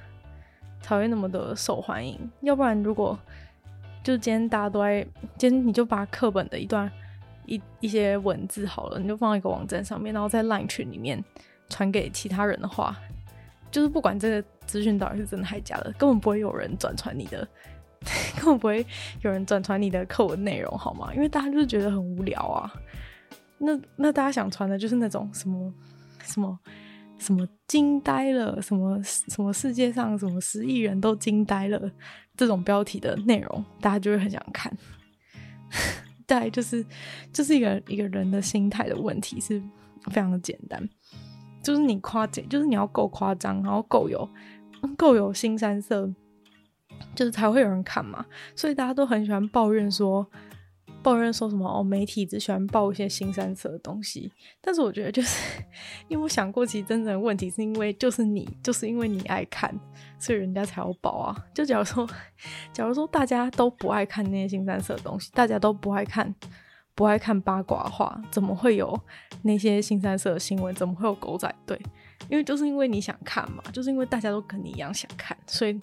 [0.80, 2.20] 才会那么的受欢迎。
[2.42, 3.18] 要不然如果
[4.04, 5.04] 就今天大家都在，
[5.38, 6.88] 今天你就把课本的一段。
[7.44, 11.22] 一一些文字好了，你就放在一个网站上面，然后在 LINE 群里面
[11.68, 12.96] 传给其他人的话，
[13.68, 17.46] 就是不管这个资讯到底是真的还是假的，根本不会有人转传你的，
[18.36, 18.84] 根本不会
[19.22, 21.12] 有人转传你的课文内容，好吗？
[21.14, 22.72] 因为大家就是觉得很无聊啊。
[23.58, 25.72] 那那大家想传的就是那种什么
[26.24, 26.58] 什么
[27.18, 31.80] 什么惊呆了，什么什么世界上什么十亿人都惊呆了
[32.36, 34.76] 这种标题的内容，大家就会很想看。
[36.26, 36.84] 对，就是
[37.32, 39.62] 就是一个一个人的心态的问题，是
[40.10, 40.88] 非常的简单，
[41.62, 44.28] 就是你夸奖，就是你要够夸张，然后够有
[44.96, 46.12] 够有新三色，
[47.14, 48.24] 就是才会有人看嘛。
[48.54, 50.26] 所以大家都很喜欢抱怨说。
[51.04, 51.82] 抱怨说什么哦？
[51.82, 55.60] 媒体只喜欢报一些新三色的东西，但是我觉得就是
[56.06, 59.76] 因为我想过，其实真正的问题是因为就是你，就是因为你爱看，
[60.20, 61.36] 所以人家才要报啊。
[61.52, 62.08] 就假如说，
[62.72, 66.32] 假如说大家都不爱看那些新三色的东西，大家都不爱看，
[66.94, 68.96] 不爱看八卦话，怎么会有
[69.42, 70.72] 那些新三色的新闻？
[70.72, 71.76] 怎么会有狗仔队？
[72.28, 75.78] 因为就是因为你想看嘛，就是因为大家都跟你一样想看，所以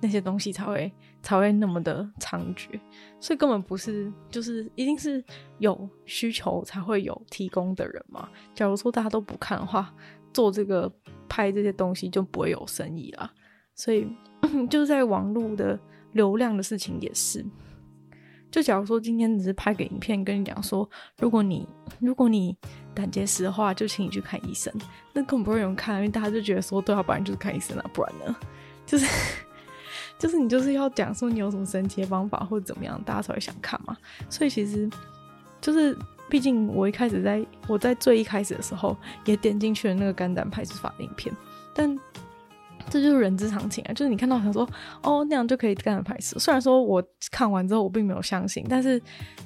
[0.00, 0.90] 那些东西才会
[1.22, 2.80] 才会那么的猖獗。
[3.20, 5.22] 所以根本不是，就是一定是
[5.58, 8.28] 有需求才会有提供的人嘛。
[8.54, 9.94] 假如说大家都不看的话，
[10.32, 10.90] 做这个
[11.28, 13.30] 拍这些东西就不会有生意啦。
[13.74, 14.06] 所以
[14.70, 15.78] 就是在网络的
[16.12, 17.44] 流量的事情也是。
[18.50, 21.68] 就假如说今天只是拍个影片，跟你讲说，如果你
[22.00, 22.56] 如果你
[22.94, 24.72] 胆结石的话，就请你去看医生。
[25.12, 28.36] 那根本不会有人看，因为大家就觉得说，对啊，不然就是看医生啊，不然呢，
[28.84, 29.06] 就是
[30.18, 33.96] 就是你就是要讲说你有什么神奇的方法或者怎么样，大家才会想看嘛。
[34.28, 34.90] 所以其实
[35.60, 35.96] 就是，
[36.28, 41.34] 毕竟我一开始在我在最一开始的时候也点进去了那个肝胆排石法的影片，
[41.74, 41.96] 但。
[42.90, 44.68] 这就是人之常情啊，就是你看到想说
[45.02, 46.36] 哦，那样就可以肝胆排石。
[46.40, 49.00] 虽然说我看完之后我并没有相信，但是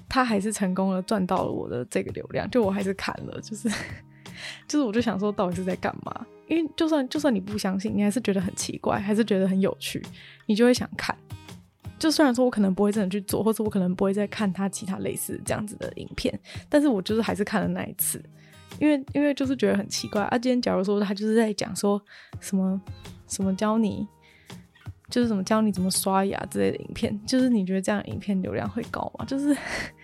[0.08, 3.68] 他还是成功了赚到了我的这个流量，就我还是看了，就是
[4.66, 6.26] 就是我就想说到底是在干嘛？
[6.48, 10.02] 因为就算就算你不相信，你还是觉得很奇怪，还是觉得很有趣，
[10.46, 11.14] 你就会想看。
[11.98, 18.22] 就虽然说我可能不会真的去做，或者我可能不会再看他其他类似这样子的影片，但是我就是还是看了那一次，
[18.78, 20.38] 因为因为就是觉得很奇怪啊。
[20.38, 22.00] 今天假如说他就是在讲说
[22.40, 22.80] 什么。
[23.26, 24.06] 什么教你，
[25.10, 29.24] 就是怎么教你怎么刷牙之类的影片，就是你觉得这样影片流量会高吗？
[29.24, 29.56] 就是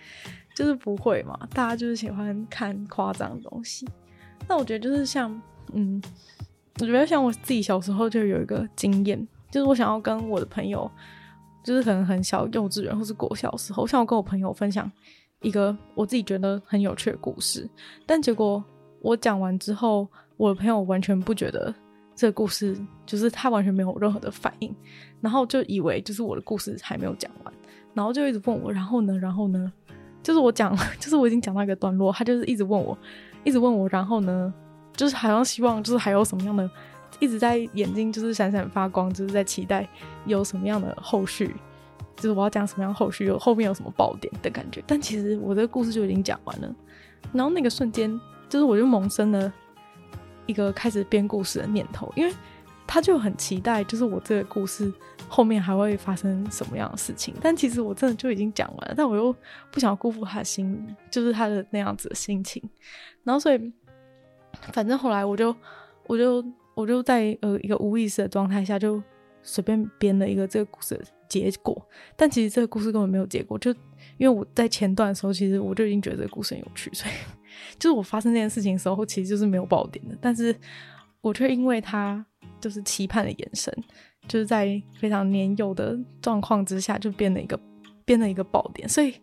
[0.55, 3.87] 就是不会嘛，大家就是喜欢看夸张的东西。
[4.47, 5.41] 那我觉得就是像，
[5.73, 6.01] 嗯，
[6.79, 10.89] 我觉得像我自己小时候就有一个经验，就是我想要跟我的朋友，
[11.63, 14.91] 就是可能很小幼稚园或是国小时候，我想要跟我朋友分享
[15.41, 17.69] 一个我自己觉得很有趣的故事，
[18.05, 18.63] 但结果
[18.99, 20.07] 我讲完之后，
[20.37, 21.73] 我的朋友完全不觉得。
[22.21, 24.71] 这个故事就是他完全没有任何的反应，
[25.21, 27.51] 然后就以为就是我的故事还没有讲完，
[27.95, 29.73] 然后就一直问我，然后呢，然后呢，
[30.21, 32.95] 就是我讲， 就是我已经讲到一个段落，他就是一直问我，
[33.43, 34.53] 一直问我，然后呢，
[34.95, 36.69] 就是好像希望就是还有什么样的，
[37.19, 39.89] 一直在眼睛就是闪闪发光，就是在期待
[40.27, 41.55] 有什么样的后续，
[42.17, 44.83] 就是我要讲什么样后续，有后面有什么爆点的感觉。
[44.85, 46.75] 但其实我这个故事就已经讲完了，
[47.33, 48.15] 然后那个瞬间，
[48.47, 49.51] 就是我就萌生了。
[50.51, 52.31] 一个开始编故事的念头，因为
[52.85, 54.93] 他就很期待，就是我这个故事
[55.29, 57.33] 后面还会发生什么样的事情。
[57.41, 59.33] 但其实我真的就已经讲完了，但我又
[59.71, 60.77] 不想辜负他心，
[61.09, 62.61] 就是他的那样子的心情。
[63.23, 63.73] 然后所以，
[64.73, 65.55] 反正后来我就，
[66.05, 69.01] 我就，我就在呃一个无意识的状态下，就
[69.41, 71.81] 随便编了一个这个故事的结果。
[72.17, 73.71] 但其实这个故事根本没有结果，就
[74.17, 77.13] 因为我在前段的时候，其实我就已经觉得这个故事很有趣，所以。
[77.79, 80.55] 就是我发生这件事情的时候，其实就是没有爆点的，但是
[81.21, 82.25] 我却因为他
[82.59, 83.75] 就是期盼的眼神，
[84.27, 87.59] 就是在非常年幼的状况之下，就变了一个
[88.05, 89.13] 变了一个爆点，所以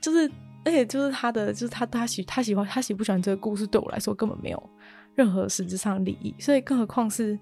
[0.00, 0.30] 就是
[0.64, 4.70] 而且就是他的就是他他喜他喜欢他喜不喜欢这个故事，对我来说根本没有
[5.14, 7.38] 任何实质上的利益，所以更何况是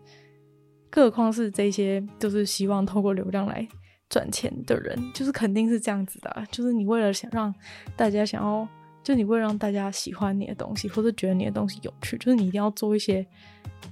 [0.91, 3.67] 更何况是这些就是希望透过流量来
[4.09, 7.53] 赚钱的人，就是肯定是这样子的，就是你为了想让
[7.97, 8.69] 大家想要。
[9.07, 13.25] 就你会让大家喜欢你的东西，或者觉得你的东西有趣，就是你一定要做一些，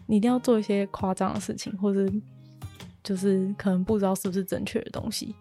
[0.06, 2.04] 你一定要做一些夸张的事情，或者
[3.00, 5.32] 就是可能不知道是不是正确的东西，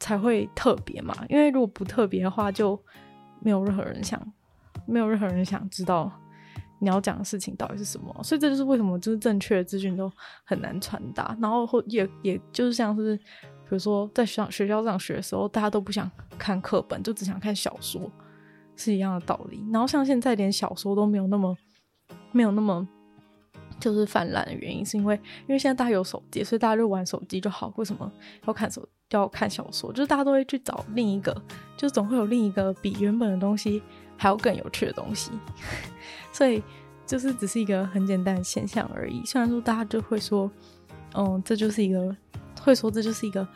[0.00, 1.14] 才会特别嘛。
[1.28, 2.76] 因为如果不特别的话，就
[3.38, 4.20] 没有任何人想，
[4.84, 6.10] 没有任何人想知道
[6.80, 8.12] 你要讲的事情到底是什么。
[8.24, 10.10] 所以这就是为什么就是正确的资讯都
[10.42, 11.36] 很难传达。
[11.40, 18.10] 然后或也也就是像是，比如说在学校学校上学的时候，大家都不想看课本，就只想看小说，
[18.76, 19.64] 是一样的道理。
[19.72, 21.56] 然后像现在连小说都没有那么
[22.32, 22.86] 没有那么。
[23.80, 27.70] 就是泛滥的原因，是因为因为现在大家有手机，所以大家就玩手机就好。
[27.76, 28.10] 为什么
[28.46, 29.92] 要看手要看小说？
[29.92, 31.36] 就是大家都会去找另一个，
[31.76, 33.82] 就总会有另一个比原本的东西
[34.16, 35.32] 还要更有趣的东西。
[36.32, 36.62] 所以
[37.04, 39.22] 就是只是一个很简单的现象而已。
[39.26, 40.50] 虽然说大家就会说，
[41.14, 42.16] 嗯，这就是一个
[42.62, 43.46] 会说这就是一个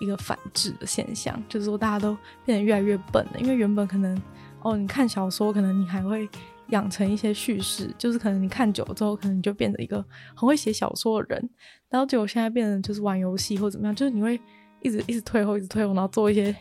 [0.00, 2.14] 一个反制的现象，就是说大家都
[2.44, 3.38] 变得越来越笨了。
[3.38, 4.20] 因为原本可能
[4.62, 6.28] 哦，你看小说，可能你还会。
[6.68, 11.50] 养成一些叙事，就是可能你看久了之后，可能你就变成一个很会写小说的人，
[11.88, 14.38] 然后结果现在变成就是玩游戏或怎么样，就是你会
[14.82, 16.54] 一直一直退后，一直退后，然后做一些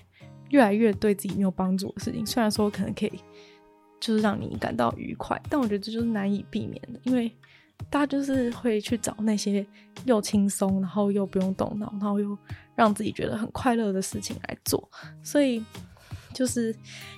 [0.51, 2.25] 越来越对自己没有帮助的事情。
[2.25, 3.11] 虽然说可能可以
[3.99, 7.29] 就是让你感到愉快，但我觉得这就是难以避免的，因为
[7.89, 9.67] 大家就是会去找那些
[10.05, 12.37] 又轻松，然后又不用动脑，然后又
[12.75, 14.89] 让自己觉得很快乐的事情来做。
[15.21, 15.61] 所以
[16.33, 16.75] 就是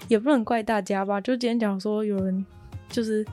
[0.08, 1.20] 也不能怪大家吧。
[1.22, 2.46] 就今天讲说有人。
[2.92, 3.24] 就是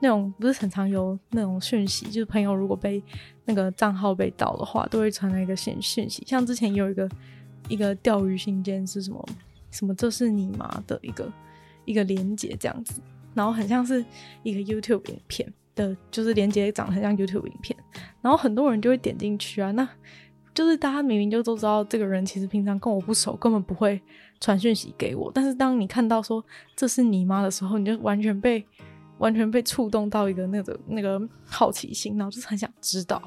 [0.00, 3.00] 那种不是很常有那种讯息，就是朋友如果被
[3.44, 6.24] 那个账号被盗的话，都会传来一个讯讯息。
[6.26, 7.08] 像之前有一个
[7.68, 9.24] 一个钓鱼信件是什么
[9.70, 11.32] 什么这是你吗的一个
[11.84, 13.00] 一个连接这样子，
[13.34, 14.04] 然后很像是
[14.42, 17.78] 一个 YouTube 影片的，就是连接长得很像 YouTube 影片，
[18.20, 19.88] 然后很多人就会点进去啊，那
[20.52, 24.02] 就是大家明明就都知道这个人其实平常跟我不熟，根本不会
[24.40, 26.44] 传讯息给我，但是当你看到说
[26.76, 28.66] 这是你吗的时候，你就完全被。
[29.18, 33.22] 完全被触动到一个那个那个好奇心，然后就是很想知道，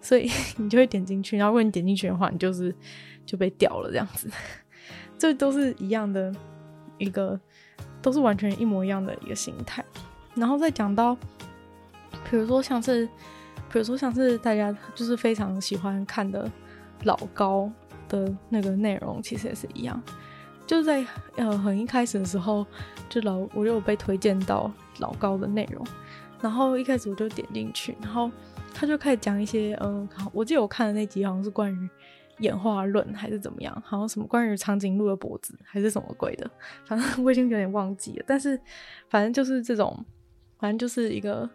[0.00, 1.36] 所以你就会点进去。
[1.36, 2.74] 然后如果你点进去的话，你就是
[3.26, 4.30] 就被掉了这样子。
[5.18, 6.34] 这都是一样的
[6.96, 7.38] 一个，
[8.00, 9.84] 都是完全一模一样的一个心态。
[10.34, 11.14] 然后再讲到，
[12.30, 13.06] 比如说像是，
[13.70, 16.50] 比如说像是大家就是非常喜欢看的
[17.04, 17.70] 老高
[18.12, 20.00] 的那个内容，其实也是一样。
[20.64, 21.04] 就在
[21.36, 22.64] 呃很一开始的时候，
[23.08, 24.70] 就老我就有被推荐到
[25.00, 25.84] 老高的内容，
[26.40, 28.30] 然后一开始我就点进去，然后
[28.72, 31.88] 他就开始讲一些 嗯，我记得我看的那集好像是关于
[32.38, 36.48] 演化论还是怎么样，好像什么关于长颈鹿的脖子还是什么鬼的，
[36.86, 38.58] 反正我已经有点忘记了，但是
[39.08, 40.04] 反正就是这种，
[40.58, 41.50] 反正就是一个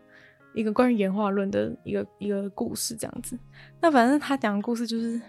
[0.53, 3.39] 一个关于演化论的一个一个故事这样子。
[3.79, 5.19] 那反正他讲的故事就是。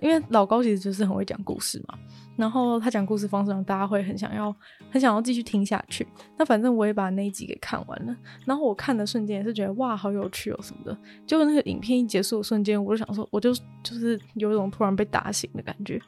[0.00, 1.98] 因为老高其实就是很会讲故事嘛，
[2.36, 4.54] 然后他讲故事方式让大家会很想要、
[4.90, 6.06] 很想要继续听下去。
[6.38, 10.96] 那反正我也把那一集给看完了，然后我看的瞬间也是觉得哇，好有趣哦什么的。
[11.26, 13.52] 结果那个影片一结束的瞬间，我就想说，我就
[13.82, 16.00] 就是有一种突然被打醒的感觉，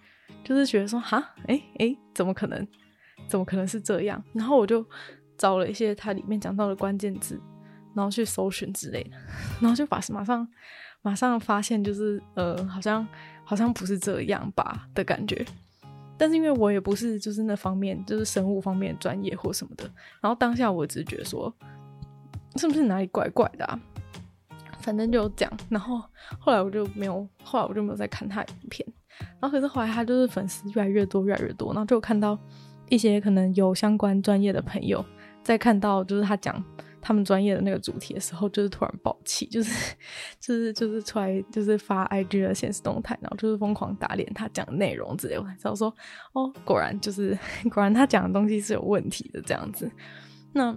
[0.42, 2.66] 就是觉得说哈，哎哎，怎么可能？
[3.28, 4.22] 怎么可能是这样？
[4.32, 4.84] 然后我就
[5.36, 7.40] 找了一些它里面讲到的关键字，
[7.94, 9.16] 然后去搜寻之类的，
[9.60, 10.46] 然后就把马上
[11.02, 13.06] 马上发现就是呃，好像。
[13.44, 15.44] 好像不是这样吧的感觉，
[16.16, 19.84] 但是因为我也不是就是那方面，就是生物方面专业或什么的，
[20.20, 21.52] 然后当下我只觉得说，
[22.56, 23.78] 是不是哪里怪怪的啊？
[24.80, 26.02] 反正就这样，然后
[26.38, 28.86] 后来我就没有，后来我就没有再看他影片，
[29.40, 32.38] 然后可是后来他就是粉丝越来越多，越来越多，然后就看到
[32.88, 35.04] 一些可能有相关专业的朋友
[35.42, 36.62] 在看到就是他讲。
[37.06, 39.94] 他们专业的那个主题的时候，就是突然爆气， 就是
[40.40, 45.38] 就是就是出来就是发 IG 的限时动态，然后就是疯狂打脸他讲的内容之类。
[45.38, 45.94] 我才知道说，
[46.32, 47.38] 哦，果然就是
[47.70, 49.90] 果然他讲的东西是有问题的这样子。
[50.54, 50.74] 那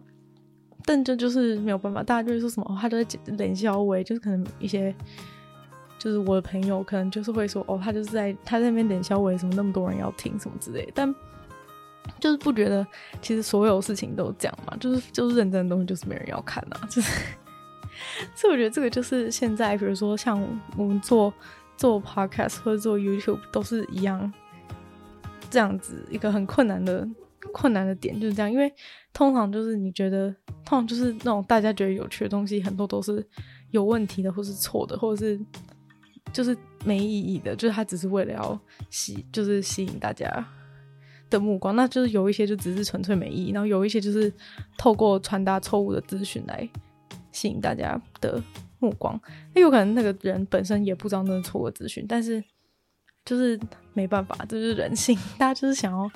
[0.83, 4.93] 但这就是没有办法，大家就会说什么，哦、他就在冷笑话，就是可能一些
[5.97, 11.15] 就是我的朋友可能就是会说，哦，他就是在他在那边冷笑话，什么那么多人要听什么之类，但。
[12.19, 12.85] 就是不觉得，
[13.21, 17.11] 其实所有事情都这样嘛，就是就是认真的东西就是没人要看啊，就是，
[18.35, 20.41] 所以我觉得这个就是现在，比如说像
[20.75, 21.33] 我们做
[21.75, 24.31] 做 podcast 或者做 YouTube 都是一样，
[25.49, 27.07] 这样子一个很困难的
[27.53, 28.71] 困难的点就是这样，因为
[29.13, 30.29] 通常就是你觉得，
[30.65, 33.25] 通常就是那种大家觉得有趣的东西，很多都是
[33.71, 35.39] 有问题的，或是错的，或者是
[36.33, 40.45] 就是没意义的，就是它只是为了要吸，就是吸引大家。
[41.29, 44.31] 的目光，那就是有一些就只是纯粹没意义，然后有一些就是
[44.77, 46.67] 透过传达错误的资讯来
[47.31, 48.41] 吸引大家的
[48.79, 49.19] 目光。
[49.54, 52.41] 那有可能那个人本身也不知道那是错误资讯，但是
[53.25, 53.60] 就是
[53.93, 56.10] 没办法，这就是人性，大家就是想要，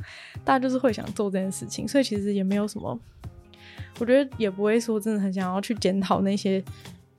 [0.45, 2.97] 大家就是会想做这件事情，所以其实也没有什么，
[3.99, 6.63] 我觉得也不会说真的很想要去检讨那些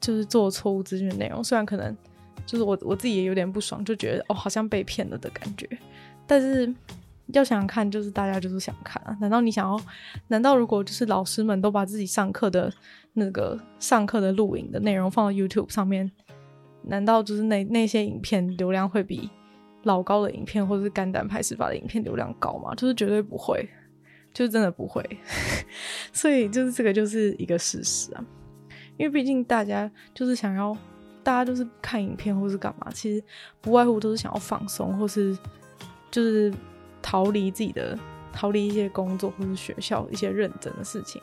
[0.01, 1.95] 就是做错误资讯的内容，虽然可能
[2.47, 5.69] 就是我我自己也有点不爽，就觉得哦好像被骗了的感觉，
[6.27, 6.73] 但是。
[7.33, 9.17] 要想看，就是大家就是想看啊？
[9.21, 9.81] 难道你想要？
[10.29, 12.73] 难道如果就是老师们都把自己上课的
[13.15, 16.11] 那个上课的录影的内容放到 YouTube 上面，
[16.83, 19.31] 难道就是那那些影片流量会比
[19.85, 22.75] 老高的影片或者是肝胆排石法的影片流量高吗？
[22.75, 23.69] 就是绝对不会，
[24.33, 25.03] 就是真的不会。
[26.13, 28.25] 所以就是这个就是一个事实啊，
[28.97, 30.77] 因为毕竟大家就是想要，
[31.23, 33.25] 大家就是看影片或是干嘛，其实
[33.61, 35.39] 不外乎都是想要放松或是
[36.11, 36.53] 就是。
[37.03, 37.99] 逃离自己的，
[38.33, 41.21] 逃离一些工作或者学校一些认真的事情，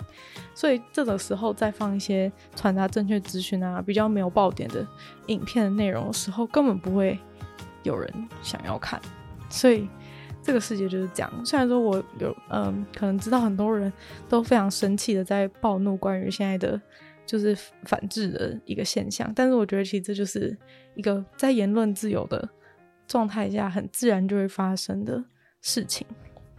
[0.54, 4.86] 所以这个时候再放一些传达正确资讯啊，比较没有爆点的
[5.28, 7.18] 影片的内容的时候，根本不会
[7.84, 9.02] 有人想要看。
[9.50, 9.90] 所以
[10.44, 11.46] 这个世界就是这样。
[11.46, 13.92] 虽然说我有嗯，可能知道很多人
[14.28, 16.80] 都非常生气的在暴怒关于现在的
[17.26, 20.56] 就是反制的一个现象，但是我觉得其实这就是
[20.96, 22.48] 一个在言论自由的
[23.08, 25.24] 状态下很自然就会发生的。
[25.62, 26.06] 事情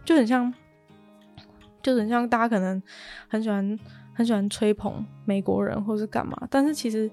[0.05, 0.53] 就很像，
[1.81, 2.81] 就很像大家可能
[3.27, 3.79] 很喜欢
[4.13, 7.09] 很喜欢吹捧美国人或是干嘛，但是其实，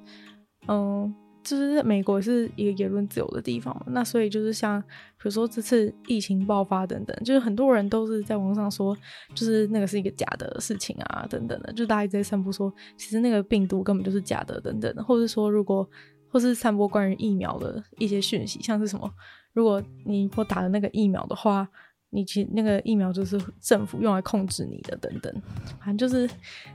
[0.66, 8.96] 嗯，就是美国是一个言论自由的地方嘛，那所以就是像比如说这次疫情爆发等等，就是很多人都是在网上说，
[9.34, 15.88] 就是那个是一个假的事情啊等等的，就大家一直在散布说，其实那个病毒根本就是假的等等的，或者说如果
[16.28, 19.10] 或是散播关于疫苗的一些讯息，像是什么。
[19.52, 21.68] 如果你如果打了那个疫苗的话，
[22.10, 25.32] 你其那个疫苗就是政府用来控制你的，等等，
[25.78, 26.26] 反正就是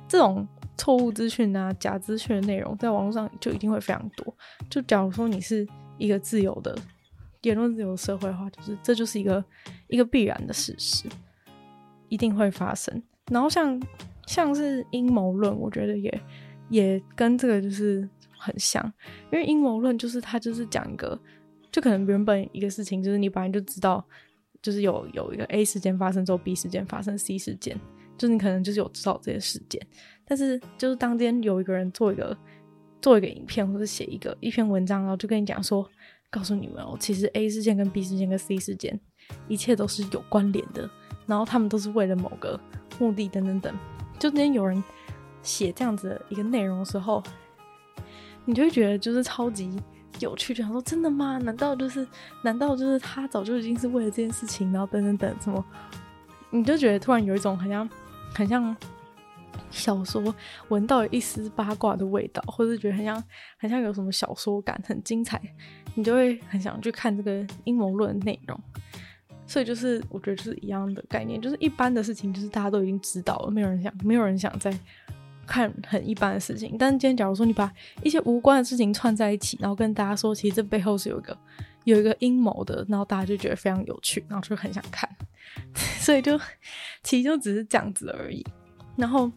[0.08, 0.48] 这种
[0.78, 4.36] 错误资讯啊、假资讯的内容，在网络上就一定会非常多。
[4.70, 6.78] 就假如说你是一个自由的
[7.42, 9.44] 言论自由社会的话，就是这就是一个
[9.88, 11.06] 一个必然的事实，
[12.10, 13.02] 一定会发生。
[13.32, 13.82] 然后像
[14.28, 16.22] 像是阴谋论，我觉得也
[16.70, 18.08] 也跟这个就是
[18.44, 18.84] 很像，
[19.32, 21.20] 因为阴谋论就是它就是讲一个。
[21.72, 24.06] 就可能原本一个事情，就是你本来就知道，
[24.62, 27.76] 就是有有一个 A 事件发生之后，B 事件发生，C 事件，
[28.16, 29.82] 就是你可能就是有知道这些事件，
[30.24, 32.38] 但是就是当天有一个人做一个
[33.02, 35.84] 做一个影片，或者写一个一篇文章，然后就跟你讲说，
[36.30, 39.00] 告诉你们哦，其实 A 事件跟 B 事件跟 C 事件，
[39.48, 40.88] 一切都是有关联的，
[41.26, 42.60] 然后他们都是为了某个
[43.00, 43.76] 目的等等等。
[44.20, 44.84] 就今天有人
[45.42, 47.24] 写这样子的一个内容的时候，
[48.46, 49.80] 你就会觉得就是超级。
[50.20, 51.40] 有趣，就想说真的吗？
[51.40, 52.08] 难道就是，
[52.44, 55.66] 难道就是他早就已经是为了这件事情，然后等等等什么？
[56.52, 57.90] 你就觉得突然有一种很像，
[58.32, 58.78] 很像
[59.72, 60.34] 小说，
[60.70, 63.22] 闻到一丝八卦的味道，或者觉得很像，
[63.58, 65.42] 很像有什么小说感，很精彩，
[65.96, 68.58] 你就会很想去看这个阴谋论的内容。
[69.48, 74.72] 所以就是，我觉得就是一样的概念，就是一般的事情，就是大家都已经知道了，没有人想，没有人想再。
[75.54, 81.38] 看很一般的事情，但是今天假如说你把一些无关的事情串在一起，然后跟大家说，其实这背后是有一个
[81.84, 85.08] 有一个阴谋的，然后大家就觉得非常有趣，然后就很想看，
[86.02, 86.40] 所以就
[87.04, 88.44] 其实就只是这样子而已。
[88.96, 89.32] 然后，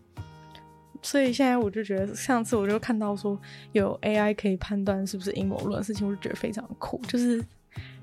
[1.03, 3.39] 所以现在我就觉得，上次我就看到说
[3.73, 6.99] 有 AI 可以判断是不是阴谋论的事情，我就觉得非常酷。
[7.07, 7.45] 就是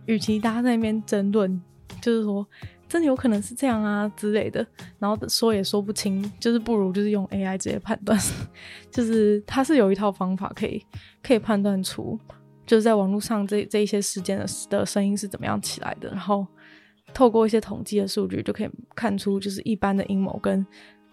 [0.05, 1.59] 与其大家在那边争论，
[1.99, 2.45] 就是说。
[2.94, 4.64] 真的有可能是这样啊之类的，
[5.00, 8.16] 然后说也说不清，就是不如就是用 AI 直接判断，
[8.91, 10.80] 就是它是有一套方法可以
[11.24, 12.20] 可以判断出，
[12.68, 16.46] 就是在网络上这这一些事件的的声音是怎么样起来的，然后
[17.16, 20.64] 透过一些统计的数据就可以看出，就是一般的阴谋跟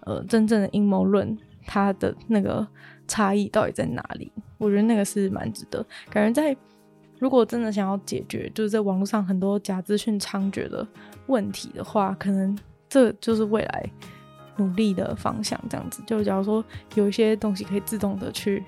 [0.01, 2.69] 呃真正的阴谋论它的那个
[3.09, 4.31] 差异到底在哪里？
[4.59, 6.55] 我觉得那个是蛮值得，感觉在。
[7.21, 10.85] 如果真的想要解决，就是在网络上很多假资讯猖獗的
[11.27, 12.59] 问题的话，可能
[12.89, 13.91] 这就是未来
[14.57, 15.61] 努力的方向。
[15.69, 16.65] 这样子，就假如说
[16.95, 18.65] 有一些东西可以自动的去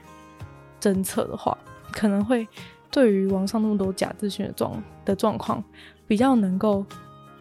[0.79, 1.57] 侦测的话，
[1.91, 2.47] 可能会
[2.91, 5.65] 对于网上那么多假资讯的状的状况
[6.07, 6.85] 比较能够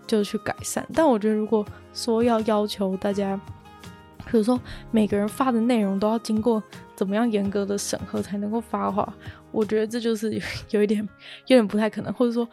[0.08, 0.88] 就去改善。
[0.94, 3.38] 但我觉得，如果说要要求大家，
[4.26, 4.58] 比如说
[4.92, 6.64] 每个人发的内容都要经过
[6.96, 9.14] 怎么样严格的审核才能够发的话，
[9.52, 10.40] 我觉得这就是
[10.70, 11.02] 有， 一点
[11.48, 12.48] 有点不太可能，或者说，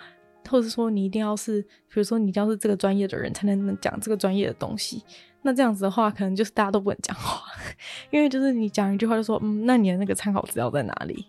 [0.49, 5.03] 或者说你一定要是，比如说你一定要是这个专业的人才能能讲这个专业的东西。
[5.43, 7.43] 那这样子的话，可能就是大家都不能讲话，
[8.11, 11.27] 因为就是你讲一句话就说，嗯，那你的那个参考资料在哪里？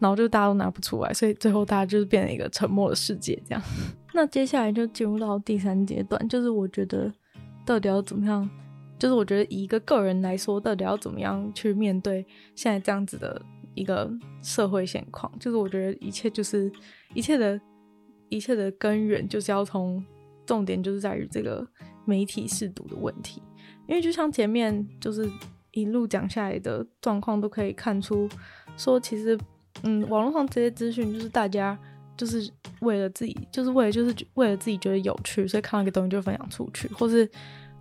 [0.00, 3.62] 然后就大家都拿不出来，所以最后大家就是变成一个沉默的世界这样。
[4.12, 7.10] 那接下来就进入到第三阶段，就是我觉得
[7.64, 8.50] 到底要怎么样？
[8.98, 13.40] 就是我觉得以一个个人来说，到底要怎么样去面对现在这样子的。
[13.74, 14.10] 一个
[14.42, 16.70] 社会现况，就是我觉得一切就是
[17.14, 17.60] 一切的，
[18.28, 20.04] 一切的根源就是要从
[20.44, 21.66] 重点就是在于这个
[22.04, 23.42] 媒体试读的问题，
[23.86, 25.30] 因为就像前面就是
[25.70, 28.28] 一路讲下来的状况都可以看出，
[28.76, 29.38] 说其实
[29.84, 31.78] 嗯，网络上这些资讯就是大家
[32.16, 32.50] 就是
[32.80, 37.28] 为了自己，就是为了就是为了自己觉得有趣，所以看到一个东西就分享出去，或是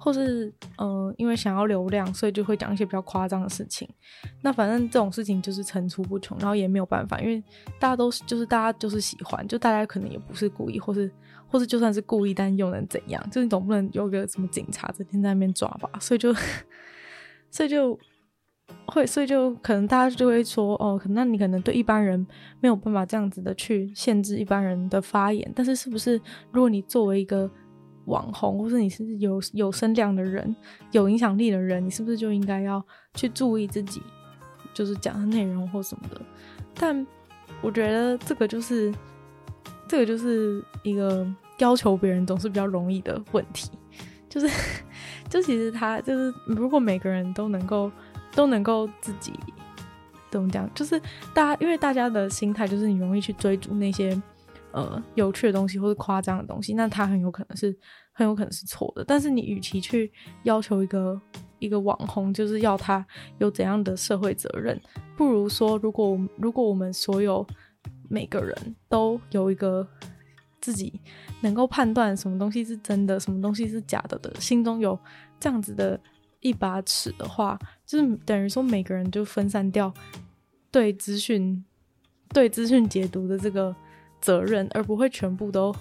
[0.03, 3.87] 或是呃，因为想要流量，所以就会讲一些比较夸张的事情。
[4.41, 7.41] 那反正这种事情就是层出不穷，然后也没有办法，因为
[7.79, 11.11] 大家都是就是大家就是喜欢，就大家可能也不是故意，或是
[11.47, 13.23] 或是就算是故意，但又能怎样？
[13.29, 15.87] 就你总不能有个什么警察整天在那边抓吧？
[15.99, 16.33] 所以就
[17.51, 17.99] 所以就。
[18.85, 22.25] 会，所以就可能大家就会说，哦，可能那你可能对一般人
[22.61, 26.19] 没有办法这样子的去限制一般人的发言，但是是不是
[26.53, 27.51] 如果你作为一个
[28.05, 30.55] 网红，或是你是有有声量的人、
[30.91, 32.83] 有影响力的人，你是不是就应该要
[33.13, 34.01] 去注意自己
[34.73, 36.21] 就是讲的内容或什么的？
[36.75, 37.05] 但
[37.61, 38.93] 我觉得这个就是
[39.87, 41.27] 这个就是一个
[41.59, 43.69] 要求别人总是比较容易的问题，
[44.29, 44.49] 就是
[45.29, 47.91] 就其实他就是如果每个人都能够。
[48.33, 49.33] 都能够自己
[50.29, 50.65] 怎么讲？
[50.73, 50.97] 就是
[51.33, 54.17] 大家，因为大家的心态就是你容易去追逐那些
[54.71, 57.77] 呃有趣的东西或者夸张的东西，那他很有可能是
[58.11, 59.03] 很有可能是错的。
[59.03, 60.11] 但是你与其去
[60.43, 61.19] 要求一个
[61.59, 63.05] 一个网红，就是要他
[63.39, 64.79] 有怎样的社会责任，
[65.15, 67.45] 不如说，如果如果我们所有
[68.09, 69.87] 每个人都有一个
[70.59, 70.99] 自己
[71.41, 74.97] 能够判断什么东西是真的，什么东西是假的的，心中有
[75.39, 75.99] 这样子的。
[76.43, 77.55] 一把尺的话，
[77.85, 79.93] 就是等于说每个人就分散掉
[80.71, 81.63] 对资讯、
[82.29, 83.75] 对资讯解读的这个
[84.21, 85.75] 责任，而不会全部都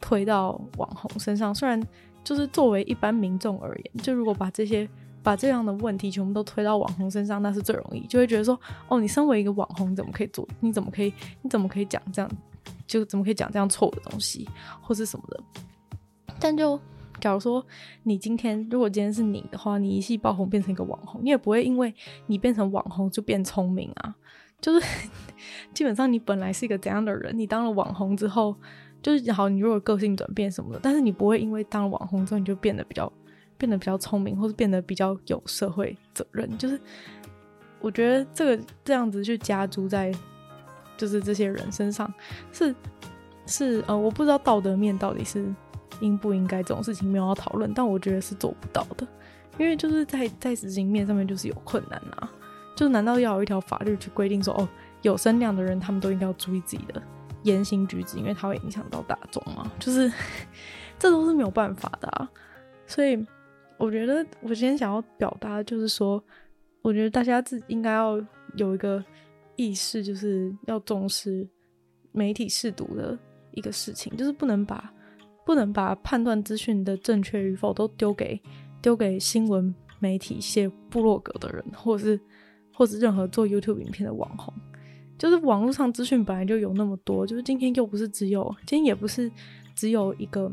[0.00, 1.54] 推到网红身上。
[1.54, 1.80] 虽然
[2.22, 4.88] 就是作为一般民众而言，就如果把这些
[5.22, 10.46] 把这样的问题全部都推到网红身上，那是最容易，就会觉得说，哦，你身为一个网红，怎么可以做？
[10.60, 11.12] 你怎么可以？
[11.42, 12.30] 你怎么可以讲这样？
[12.86, 14.48] 就怎么可以讲这样错的东西，
[14.82, 15.40] 或是什么的？
[16.38, 16.78] 但就。
[17.20, 17.64] 假如说
[18.02, 21.94] 你今天，如果今天是你的话，你一夕爆红变成一个网红，你也不会因为
[22.26, 24.14] 你变成网红就变聪明啊。
[24.64, 24.86] 就是
[25.74, 28.56] 基本上你本来是一个怎样的人，你当了网红之后，
[29.02, 33.12] 就是好，你如果个性转变什么的，但是你不会因为当了网红之后你就变得比较
[33.58, 36.56] 变得比较聪明，或是变得比较有社会责任。
[36.56, 36.80] 就是
[37.80, 40.10] 我觉得这个这样子去加诸在
[40.96, 42.10] 就是这些人身上，
[42.52, 42.74] 是
[43.46, 45.44] 是呃，我不知道道德面到底是。
[46.00, 49.06] 应不应该这种事情没有要讨论，但我觉得是做不到的，
[49.58, 52.28] 因为就是在在执行面上面就是有困难啊。
[52.74, 54.68] 就难道要有一条法律去规定说，哦，
[55.02, 57.02] 有声量的人他们都应该要注意自己的
[57.42, 59.70] 言行举止，因为它会影响到大众吗？
[59.78, 60.12] 就是
[60.98, 62.30] 这都是没有办法的啊。
[62.86, 63.24] 所以
[63.78, 66.22] 我觉得我今天想要表达的就是说，
[66.82, 68.20] 我觉得大家自己应该要
[68.56, 69.02] 有一个
[69.56, 71.48] 意识，就是要重视
[72.12, 73.18] 媒体试读的
[73.52, 74.90] 一个事情，就是不能把。
[75.46, 78.40] 不能把判断资讯的正确与否都丢给
[78.80, 82.18] 丢给新闻媒体、写部落格的人，或者是
[82.74, 84.52] 或者任何做 YouTube 影片的网红。
[85.16, 89.30] 就是网络上资讯本来就有那么多，就是今天又不是只有，今天也不是
[89.74, 90.52] 只有一个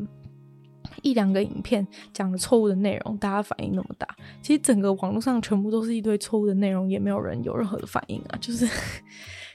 [1.02, 4.08] 一两个影片讲了错误的内容，大家反应那么大。
[4.42, 8.68] 其实整个网络上全部都是一堆错误的内容，也没有人有任何的反应啊，就是。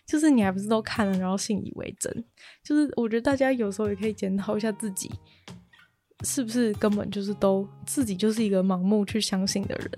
[0.06, 2.24] 就是你还不是都看了，然后信以为真。
[2.62, 5.10] 就是我觉得大家有时候也可以检讨一下自己，
[6.22, 9.90] 是不是根本就是都自己就是一个盲目去相信的人，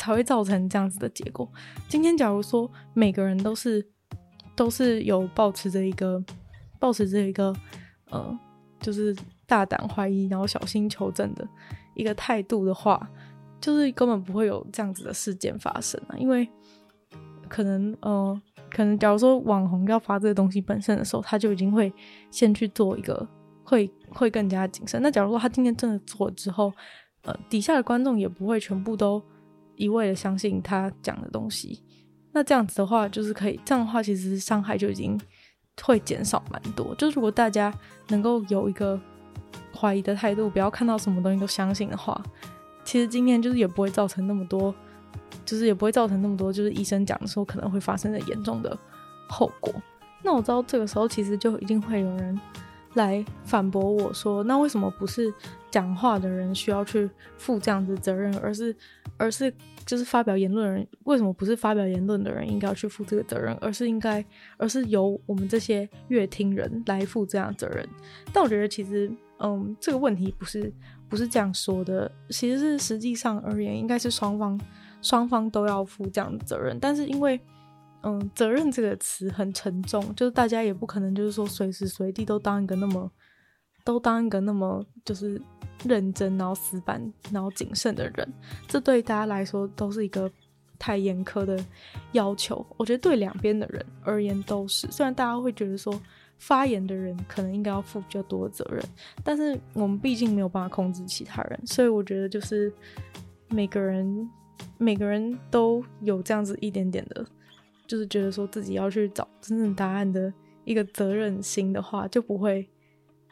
[0.00, 1.46] 才会造成这样子的结果。
[1.88, 3.86] 今天假如说每个人都是
[4.56, 6.22] 都是有抱持着一个
[6.78, 7.54] 抱持着一个
[8.10, 8.38] 呃，
[8.80, 9.14] 就是
[9.46, 11.46] 大胆怀疑，然后小心求证的
[11.94, 13.08] 一个态度的话，
[13.60, 16.48] 就是根本不会有这样子的事件发生啊，因为
[17.48, 18.40] 可能呃。
[18.72, 21.92] 可能假如说网红要发这个东西本身的时候，他就已经会
[22.30, 23.28] 先去做一个，
[23.64, 25.02] 会会更加谨慎。
[25.02, 26.72] 那假如说他今天真的做了之后，
[27.22, 29.20] 呃，底下的观众也不会全部都
[29.80, 31.82] 一味的相信他讲的东西。
[32.32, 35.20] 那这样子的话，就是可以这样的话，其实伤害就已经
[35.82, 36.94] 会减少蛮多。
[36.96, 37.72] 就是如果大家
[38.08, 39.00] 能够有一个
[39.74, 42.22] 怀疑的态度，不要看到什么东西都相信的话，
[42.84, 44.74] 其实今天就是也不会造成那么多。
[45.44, 48.76] 就是也不会造成那么多，就是医生讲的时候可能会发生的严重的
[49.28, 49.74] 后果。
[50.22, 52.38] 那我知道这个时候其实就一定会有人
[52.94, 55.32] 来反驳我说，那为什么不是
[55.70, 58.74] 讲话的人需要去负这样子责任，而是
[59.16, 59.52] 而是
[59.86, 64.24] 就是发表言论的人，为什么不是发表言论的人应该要去负这个责任，而是应该
[64.56, 67.88] 而是由我们这些乐听人来负这样责任？
[68.32, 70.72] 但我觉得其实，嗯，这个问题不是
[71.08, 74.60] 不是这样说的，其实是实际上而言，应该是双方。
[75.02, 77.40] 双方都要负这样的责任，但是因为，
[78.02, 83.10] 嗯，责任这个词很沉重，就是大家也不可能就是说随时随地都当一个那么，
[83.84, 85.40] 都当一个那么就是
[85.84, 88.32] 认真然后死板然后谨慎的人，
[88.66, 90.30] 这对大家来说都是一个
[90.78, 91.62] 太严苛的
[92.12, 92.64] 要求。
[92.76, 96.00] 我觉得对两边的人而言都是，虽然大家会觉得说
[96.38, 98.82] 发言的人可能应该要负比较多的责任，
[99.22, 102.72] 但是我们毕竟没有办法控制其他人，所以我觉得就是
[103.48, 104.30] 每个人
[104.78, 107.26] 每个人都有这样子一点点的，
[107.90, 110.32] 就是觉得说自己要去找真正答案的
[110.64, 112.68] 一个责任心的话，就不会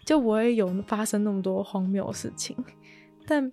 [0.04, 2.56] 就不会有发生那么多荒谬的事情，
[3.26, 3.52] 但。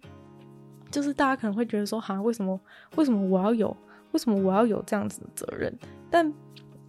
[0.92, 2.58] 就是大家可能会觉得说，哈，为什么
[2.96, 3.76] 为什么我要有
[4.12, 5.74] 为什么我要有这样子的责任？
[6.10, 6.32] 但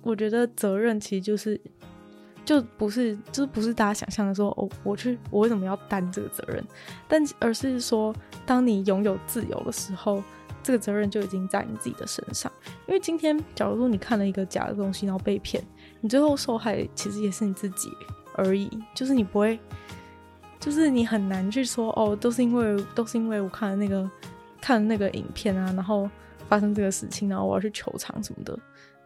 [0.02, 1.60] 我觉得责任其实就是
[2.44, 6.62] 就不是就是不是大家想象的说，哦，我去我为什么要担这个责任？
[7.08, 8.14] 但而是说，
[8.44, 10.22] 当你拥有自由的时候，
[10.66, 12.50] 这个责任就已经在你自己的身上。
[12.88, 15.62] 因为今天，假如说你看了一个假的东西，然后被骗，
[16.00, 17.92] 你最后受害其实也是你自己
[18.34, 19.60] 而已，就是你不会。
[20.58, 24.10] 就是你很难去说哦，都是因为都是因为我看了那个
[24.60, 26.10] 看了那个影片啊，然后
[26.48, 28.58] 发生这个事情，然后我要去求偿什么的。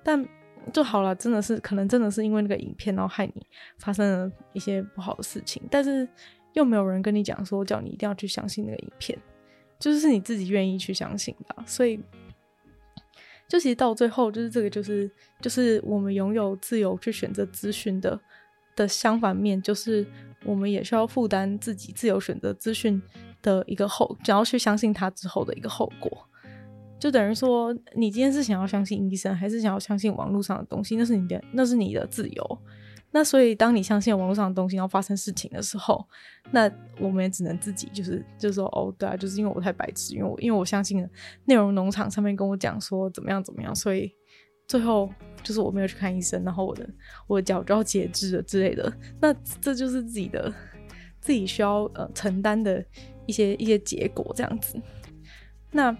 [0.02, 0.26] 但
[0.72, 3.46] 就好了，真的是可能真的是因为那个影片，然后害你
[3.76, 5.62] 发生了一些不好的事情。
[5.70, 6.08] 但是
[6.54, 9.18] 又没有人跟你讲说叫你一定要去相信那个影片，
[9.80, 11.64] 就是你自己愿意去相信的。
[11.66, 11.98] 所以，
[13.48, 15.10] 就其实到最后，就是这个就是
[15.40, 18.20] 就是我们拥有自由去选择资讯的
[18.76, 20.06] 的相反面，就是。
[20.46, 23.02] 我们也需要负担自己自由选择资讯
[23.42, 26.10] 的一个后，想要去相信他之后的一个后果，
[26.98, 30.96] 就等于说，你今天是想要相信医生，还是想要相信网络上的东西？
[30.96, 32.58] 那是你的，那是你的自由。
[33.10, 36.06] 那所以，当你相信网络上的东西，然后发生事情的时候，
[36.50, 41.08] 那我们也只能自己就是就是说，哦，对啊，就是因为我太白痴，因为我因为我相信
[41.44, 44.12] 内容农场上面跟我讲说怎么样怎么样，所以。
[44.68, 46.88] 最后就是我没有去看医生，然后我的
[47.26, 50.54] 我的脚就要截肢了之类的，那这就是自己的
[51.20, 52.80] 自己需要呃承担的
[53.26, 54.80] 一些一些结果这样子。
[55.72, 55.92] 那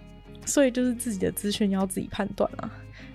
[0.45, 2.71] 所以就是自己的资讯要自己判断啊，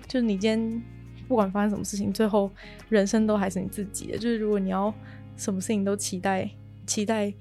[0.07, 0.83] 就是你今天
[1.29, 2.51] 不管发生什么事情，最后
[2.89, 4.18] 人生都还是你自己的。
[4.18, 4.93] 就是如果你要
[5.37, 6.51] 什么事情都期待
[6.87, 7.33] 期待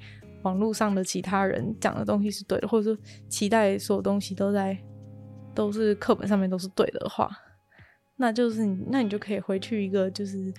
[0.41, 4.77] 网络上的其他人讲的东西是对的，或者说期待所有东西都在
[5.53, 7.29] 都是课本上面都是对的话。
[8.17, 10.53] 那就是你，那你就可以回去一个就是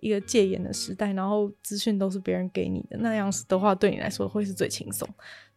[0.00, 5.08] 一个戒严的时代，然后资讯都是别人给你的，那样子的话，对你来说会是最轻松。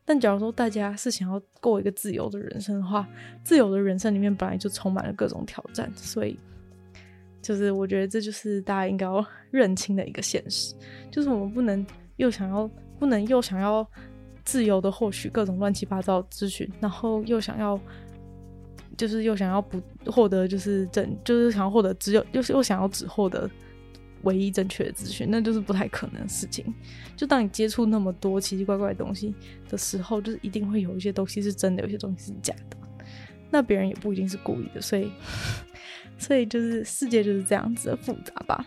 [0.03, 3.07] 但假如说大家是想要过一个自由的人生的话，
[3.43, 6.37] 自由的人生里面本来就充满了各种挑战，所以
[7.45, 10.73] 就是我觉得这就是大家应该要 认清的一个现实，
[11.11, 11.85] 就是我们不能
[12.15, 13.87] 又想要不能又想要
[14.43, 17.79] 自由的获取各种乱七八糟的资讯，然后又想要。
[18.97, 23.49] 就是又想要不获得，就是正，就是想要获得只有，又是又想要只获得
[24.23, 26.73] 唯一正确的资讯，那就是不太可能的事情。
[27.13, 29.35] 就当你接触那么多奇奇怪怪的东西
[29.69, 32.77] 的时候，就是一定会有一些东西是真的，有些东西是假的。
[33.51, 35.11] 那别人也不一定是故意的，所以，
[36.17, 38.65] 所以就是世界就是这样子的复杂吧。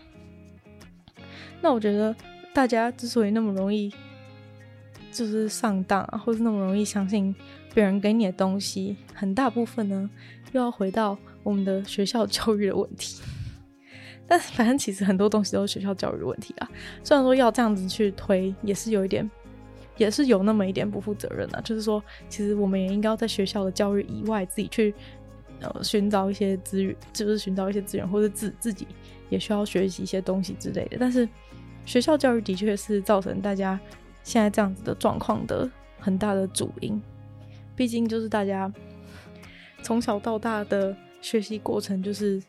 [1.61, 2.15] 那我觉得
[2.53, 3.93] 大家之所以那么容易
[5.11, 7.35] 就是上当，或是那么容易相信。
[7.71, 10.09] 别人给你的东西，很大部分呢，
[10.53, 13.21] 又要回到我们的学校教育的问题。
[14.27, 16.69] 但反正其实很多东西都是学校教育的问题啊。
[17.03, 19.29] 虽然说要这样子去推，也是有一点，
[19.97, 21.61] 也是有那么一点不负责任的。
[21.61, 24.93] 就是说，其实我们也应该要在学校的教育以外，自己去
[25.61, 28.87] 呃寻找一些资源，就是寻找一些资源，或者自自己
[29.29, 30.97] 也需要学习一些东西之类的。
[30.99, 31.27] 但是
[31.85, 33.79] 学校教育的确是造成大家
[34.23, 37.01] 现在这样子的状况的很大的主因。
[37.75, 38.71] 毕竟就是大家
[39.81, 42.41] 从小到大的学习过程，就是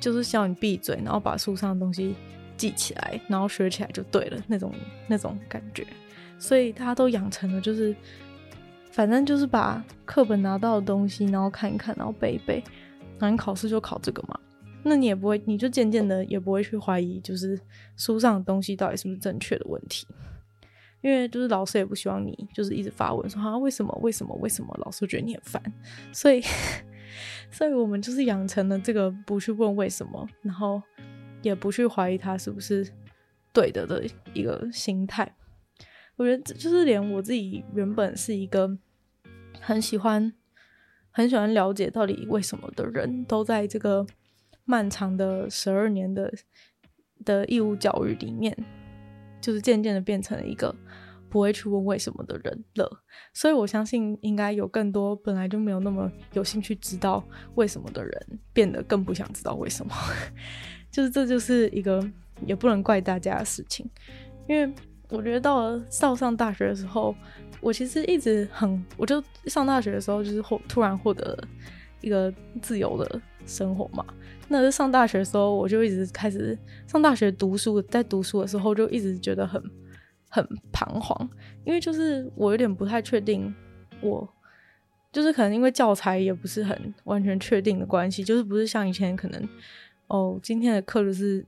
[0.00, 2.14] 就是叫你闭嘴，然后把书上的东西
[2.56, 4.72] 记起来，然后学起来就对了那种
[5.08, 5.84] 那种感觉。
[6.38, 7.94] 所以大家都养成了，就是
[8.96, 12.64] 反正就是把课本拿到的东西，然后看一看，然后背一背，
[13.18, 14.40] 然后考试就考这个嘛。
[14.82, 17.60] 那你也不会，你就渐渐的也不会去怀疑，就是
[17.94, 20.06] 书上的东西到底是不是正确的问题。
[21.02, 25.62] 因为就是老师也不希望你就是一直发问说啊为什么为什么为什么，老师觉得你很烦，
[26.10, 26.42] 所以
[27.52, 30.82] 所以我们就是养成了这个不去问为什么，然后
[31.42, 32.90] 也不去怀疑他是不是
[33.52, 35.30] 对的的一个心态。
[36.16, 38.66] 我觉得就是连我自己原本是一个
[39.66, 40.32] 很喜欢
[41.10, 44.06] 很喜欢了解到底为什么的人，都在这个
[44.64, 46.32] 漫长的十二年的
[47.24, 48.56] 的义务教育里面。
[49.38, 50.74] 就是渐渐的变成了一个
[51.30, 53.02] 不会去问为什么的人了，
[53.32, 57.22] 所以我相信应该有更多本来就没有那么有兴趣知道
[57.54, 59.92] 为什么的人，变得更不想知道为什么。
[60.90, 62.02] 就是这就是一个
[62.44, 63.88] 也不能怪大家的事情，
[64.48, 64.74] 因为
[65.08, 67.14] 我觉得到了到上大学的时候，
[67.60, 71.38] 我其实一直很，我就上大学的时候就是获突然获得
[72.00, 74.04] 一个自由的生活嘛。
[74.48, 79.62] 那是上大学的时候，我就一直开始上大学读书，在读书的时候就一直觉得很
[80.28, 81.28] 很彷徨，
[81.64, 83.54] 因为就是我有点不太确定
[84.00, 84.28] 我。
[85.12, 89.48] 就是可能因为教材也不是很完全确定的关系，就是不是像以前可能
[90.08, 91.42] 哦，今天的课就是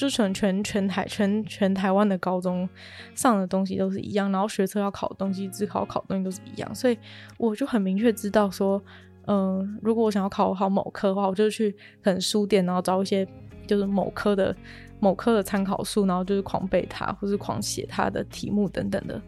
[0.00, 2.66] 就全全全台全全台湾的高中
[3.14, 6.98] 上的东西都是一样，然后学车要考的东西、自考考的东西都是一样，所以
[7.36, 8.82] 我就很明确知道说，
[9.26, 11.70] 嗯、如果我想要考好某科的话，我就去
[12.02, 13.28] 可能书店，然后找一些
[13.66, 14.56] 就是某科的
[15.00, 19.20] 某科的参考书，然后就是狂背它，或是狂写它的题目等等的，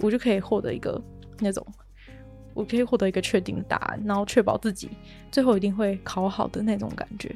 [0.00, 1.02] 我就可以获得一个
[1.40, 1.66] 那种。
[2.52, 4.90] 我可以获得一个确定的答案，然后确保自己
[5.30, 7.34] 最后一定会考好的那种感觉。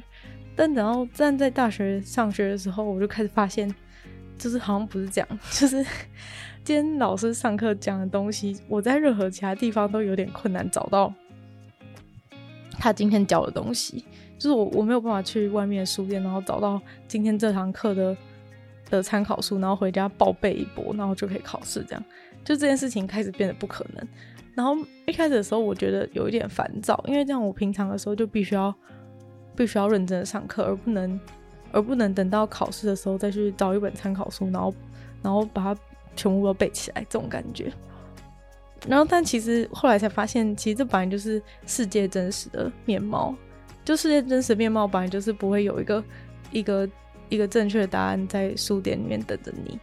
[0.55, 3.73] 但等到站在大学上学的时候，我就开始发现，
[4.37, 5.27] 就是好像不是这样。
[5.51, 5.83] 就是
[6.63, 11.13] 今天老师上课讲的东西，我在任何其他地方都有点困难找到
[12.79, 14.05] 他今天教的东西。
[14.37, 18.17] 就是我我没有办法去外面的书店，然后找到今天这堂课的
[18.89, 21.83] 的参考书，然后回家报备一波，然后就可以考试。
[21.87, 22.03] 这样
[22.43, 24.07] 就这件事情开始变得不可能。
[24.53, 24.75] 然后
[25.05, 28.73] 一开始的时候，我觉得有一点烦躁，因为这样我平常的时候就必须要
[29.55, 31.19] 必须要认真的上课，而不能
[31.71, 34.73] 而不能等到考试的时候再去找一本参考书，然后
[35.23, 35.81] 然后把它
[36.15, 37.71] 全部都背起来这种感觉。
[38.87, 43.35] 然后但其实后来才发现，其实这本来就是世界真实的面貌，
[43.83, 46.03] 就世界真实面貌本来就是不会有一个
[46.51, 46.89] 一个
[47.29, 49.79] 一个正确的答案在书店里面等着你，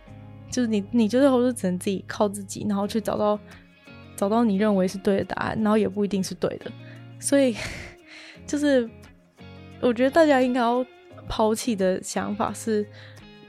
[0.51, 3.39] 就是你你就是都是只能自己靠自己，然后去找到。
[4.14, 6.70] 找到你认为是对的答案，然后也不一定是对的，
[7.18, 7.57] 所以
[8.47, 8.89] 就是
[9.83, 10.85] 我觉得大家应该要
[11.28, 12.87] 抛弃的想法是，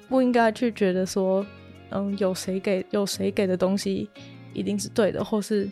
[0.09, 1.45] 不应该去觉得说，
[1.91, 4.09] 嗯，有谁给有谁给的东西
[4.51, 5.69] 一定是对的，或是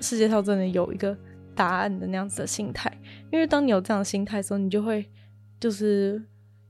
[0.00, 1.16] 世界上真的有一个
[1.56, 2.90] 答案的那样子的心态。
[3.32, 5.04] 因为当你有这样的心态时候，你就会
[5.58, 6.22] 就是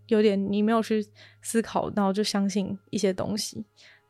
[0.06, 1.06] 有点你没有去
[1.42, 3.64] 思考，然后就相信一些东西。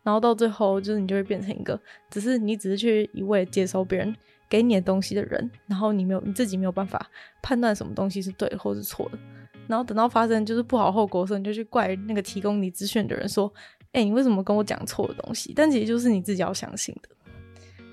[0.04, 4.14] 然后到最后，就是你就会变成一个，只是你只是去一味接收别人
[4.48, 7.10] 给你的东西的人，然后你没有你自己没有办法
[7.42, 9.18] 判断什么东西是对或是错的。
[9.66, 13.52] 然后等到发生就是不好后果的时候，你就去怪那个提供你资讯的人，说
[13.92, 17.08] ：“哎，你为什么跟我讲错的东西？”但其实就是你自己要相信的，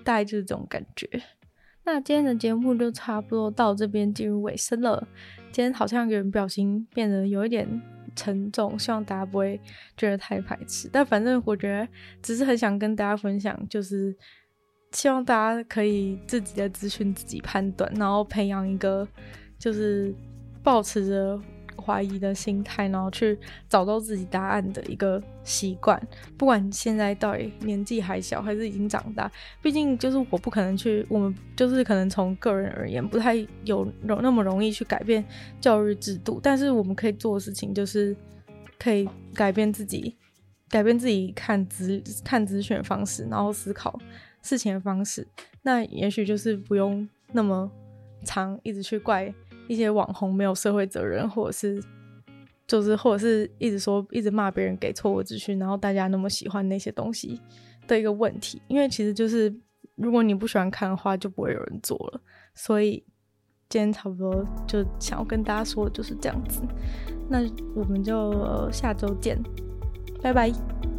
[0.04, 1.10] 大概就是这种感觉。
[1.84, 5.08] 那今天的节目就差不多到这边进入尾声了。
[5.52, 7.82] 今天好像有人不小心变得有一点。
[8.16, 9.60] 沉重，希望大家不会
[9.98, 10.88] 觉得太排斥。
[10.94, 11.88] 但反正我觉得，
[12.22, 14.16] 只是很想跟大家分享，就是
[14.94, 19.06] 希望大家可以自己的资讯自己判断，然后培养一个
[19.60, 20.16] 就是
[20.64, 21.42] 抱持着。
[21.76, 23.38] 怀疑的心态，然后去
[23.68, 26.02] 找到自己答案的一个习惯。
[26.38, 29.30] 不管现在到底年纪还小，还是已经长大，
[29.62, 33.36] 毕竟就是我不可能去，我们就是可能从个人而言，不太
[33.66, 35.26] 有容那么容易去改变
[35.60, 36.40] 教育制度。
[36.42, 38.16] 但是我们可以做的事情，就是
[38.80, 40.16] 可以改变自己，
[40.70, 44.00] 改变自己看资看资讯方式，然后思考
[44.44, 45.28] 事情的方式。
[45.64, 47.72] 那也许就是不用那么
[48.24, 49.34] 常一直去怪。
[49.70, 51.82] 一些网红没有社会责任，或者是
[52.68, 57.40] 就是或者是一直说一直骂别人给错误资讯，然后大家那么喜欢那些东西
[57.88, 58.62] 的一个问题。
[58.68, 59.52] 因为其实就是
[59.96, 62.20] 如果你不喜欢看的话，就不会有人做了。
[62.54, 63.02] 所以
[63.70, 66.62] 今天差不多就想要跟大家说的就是这样子。
[67.30, 67.40] 那
[67.74, 69.42] 我们就下周见，
[70.22, 70.93] 拜拜。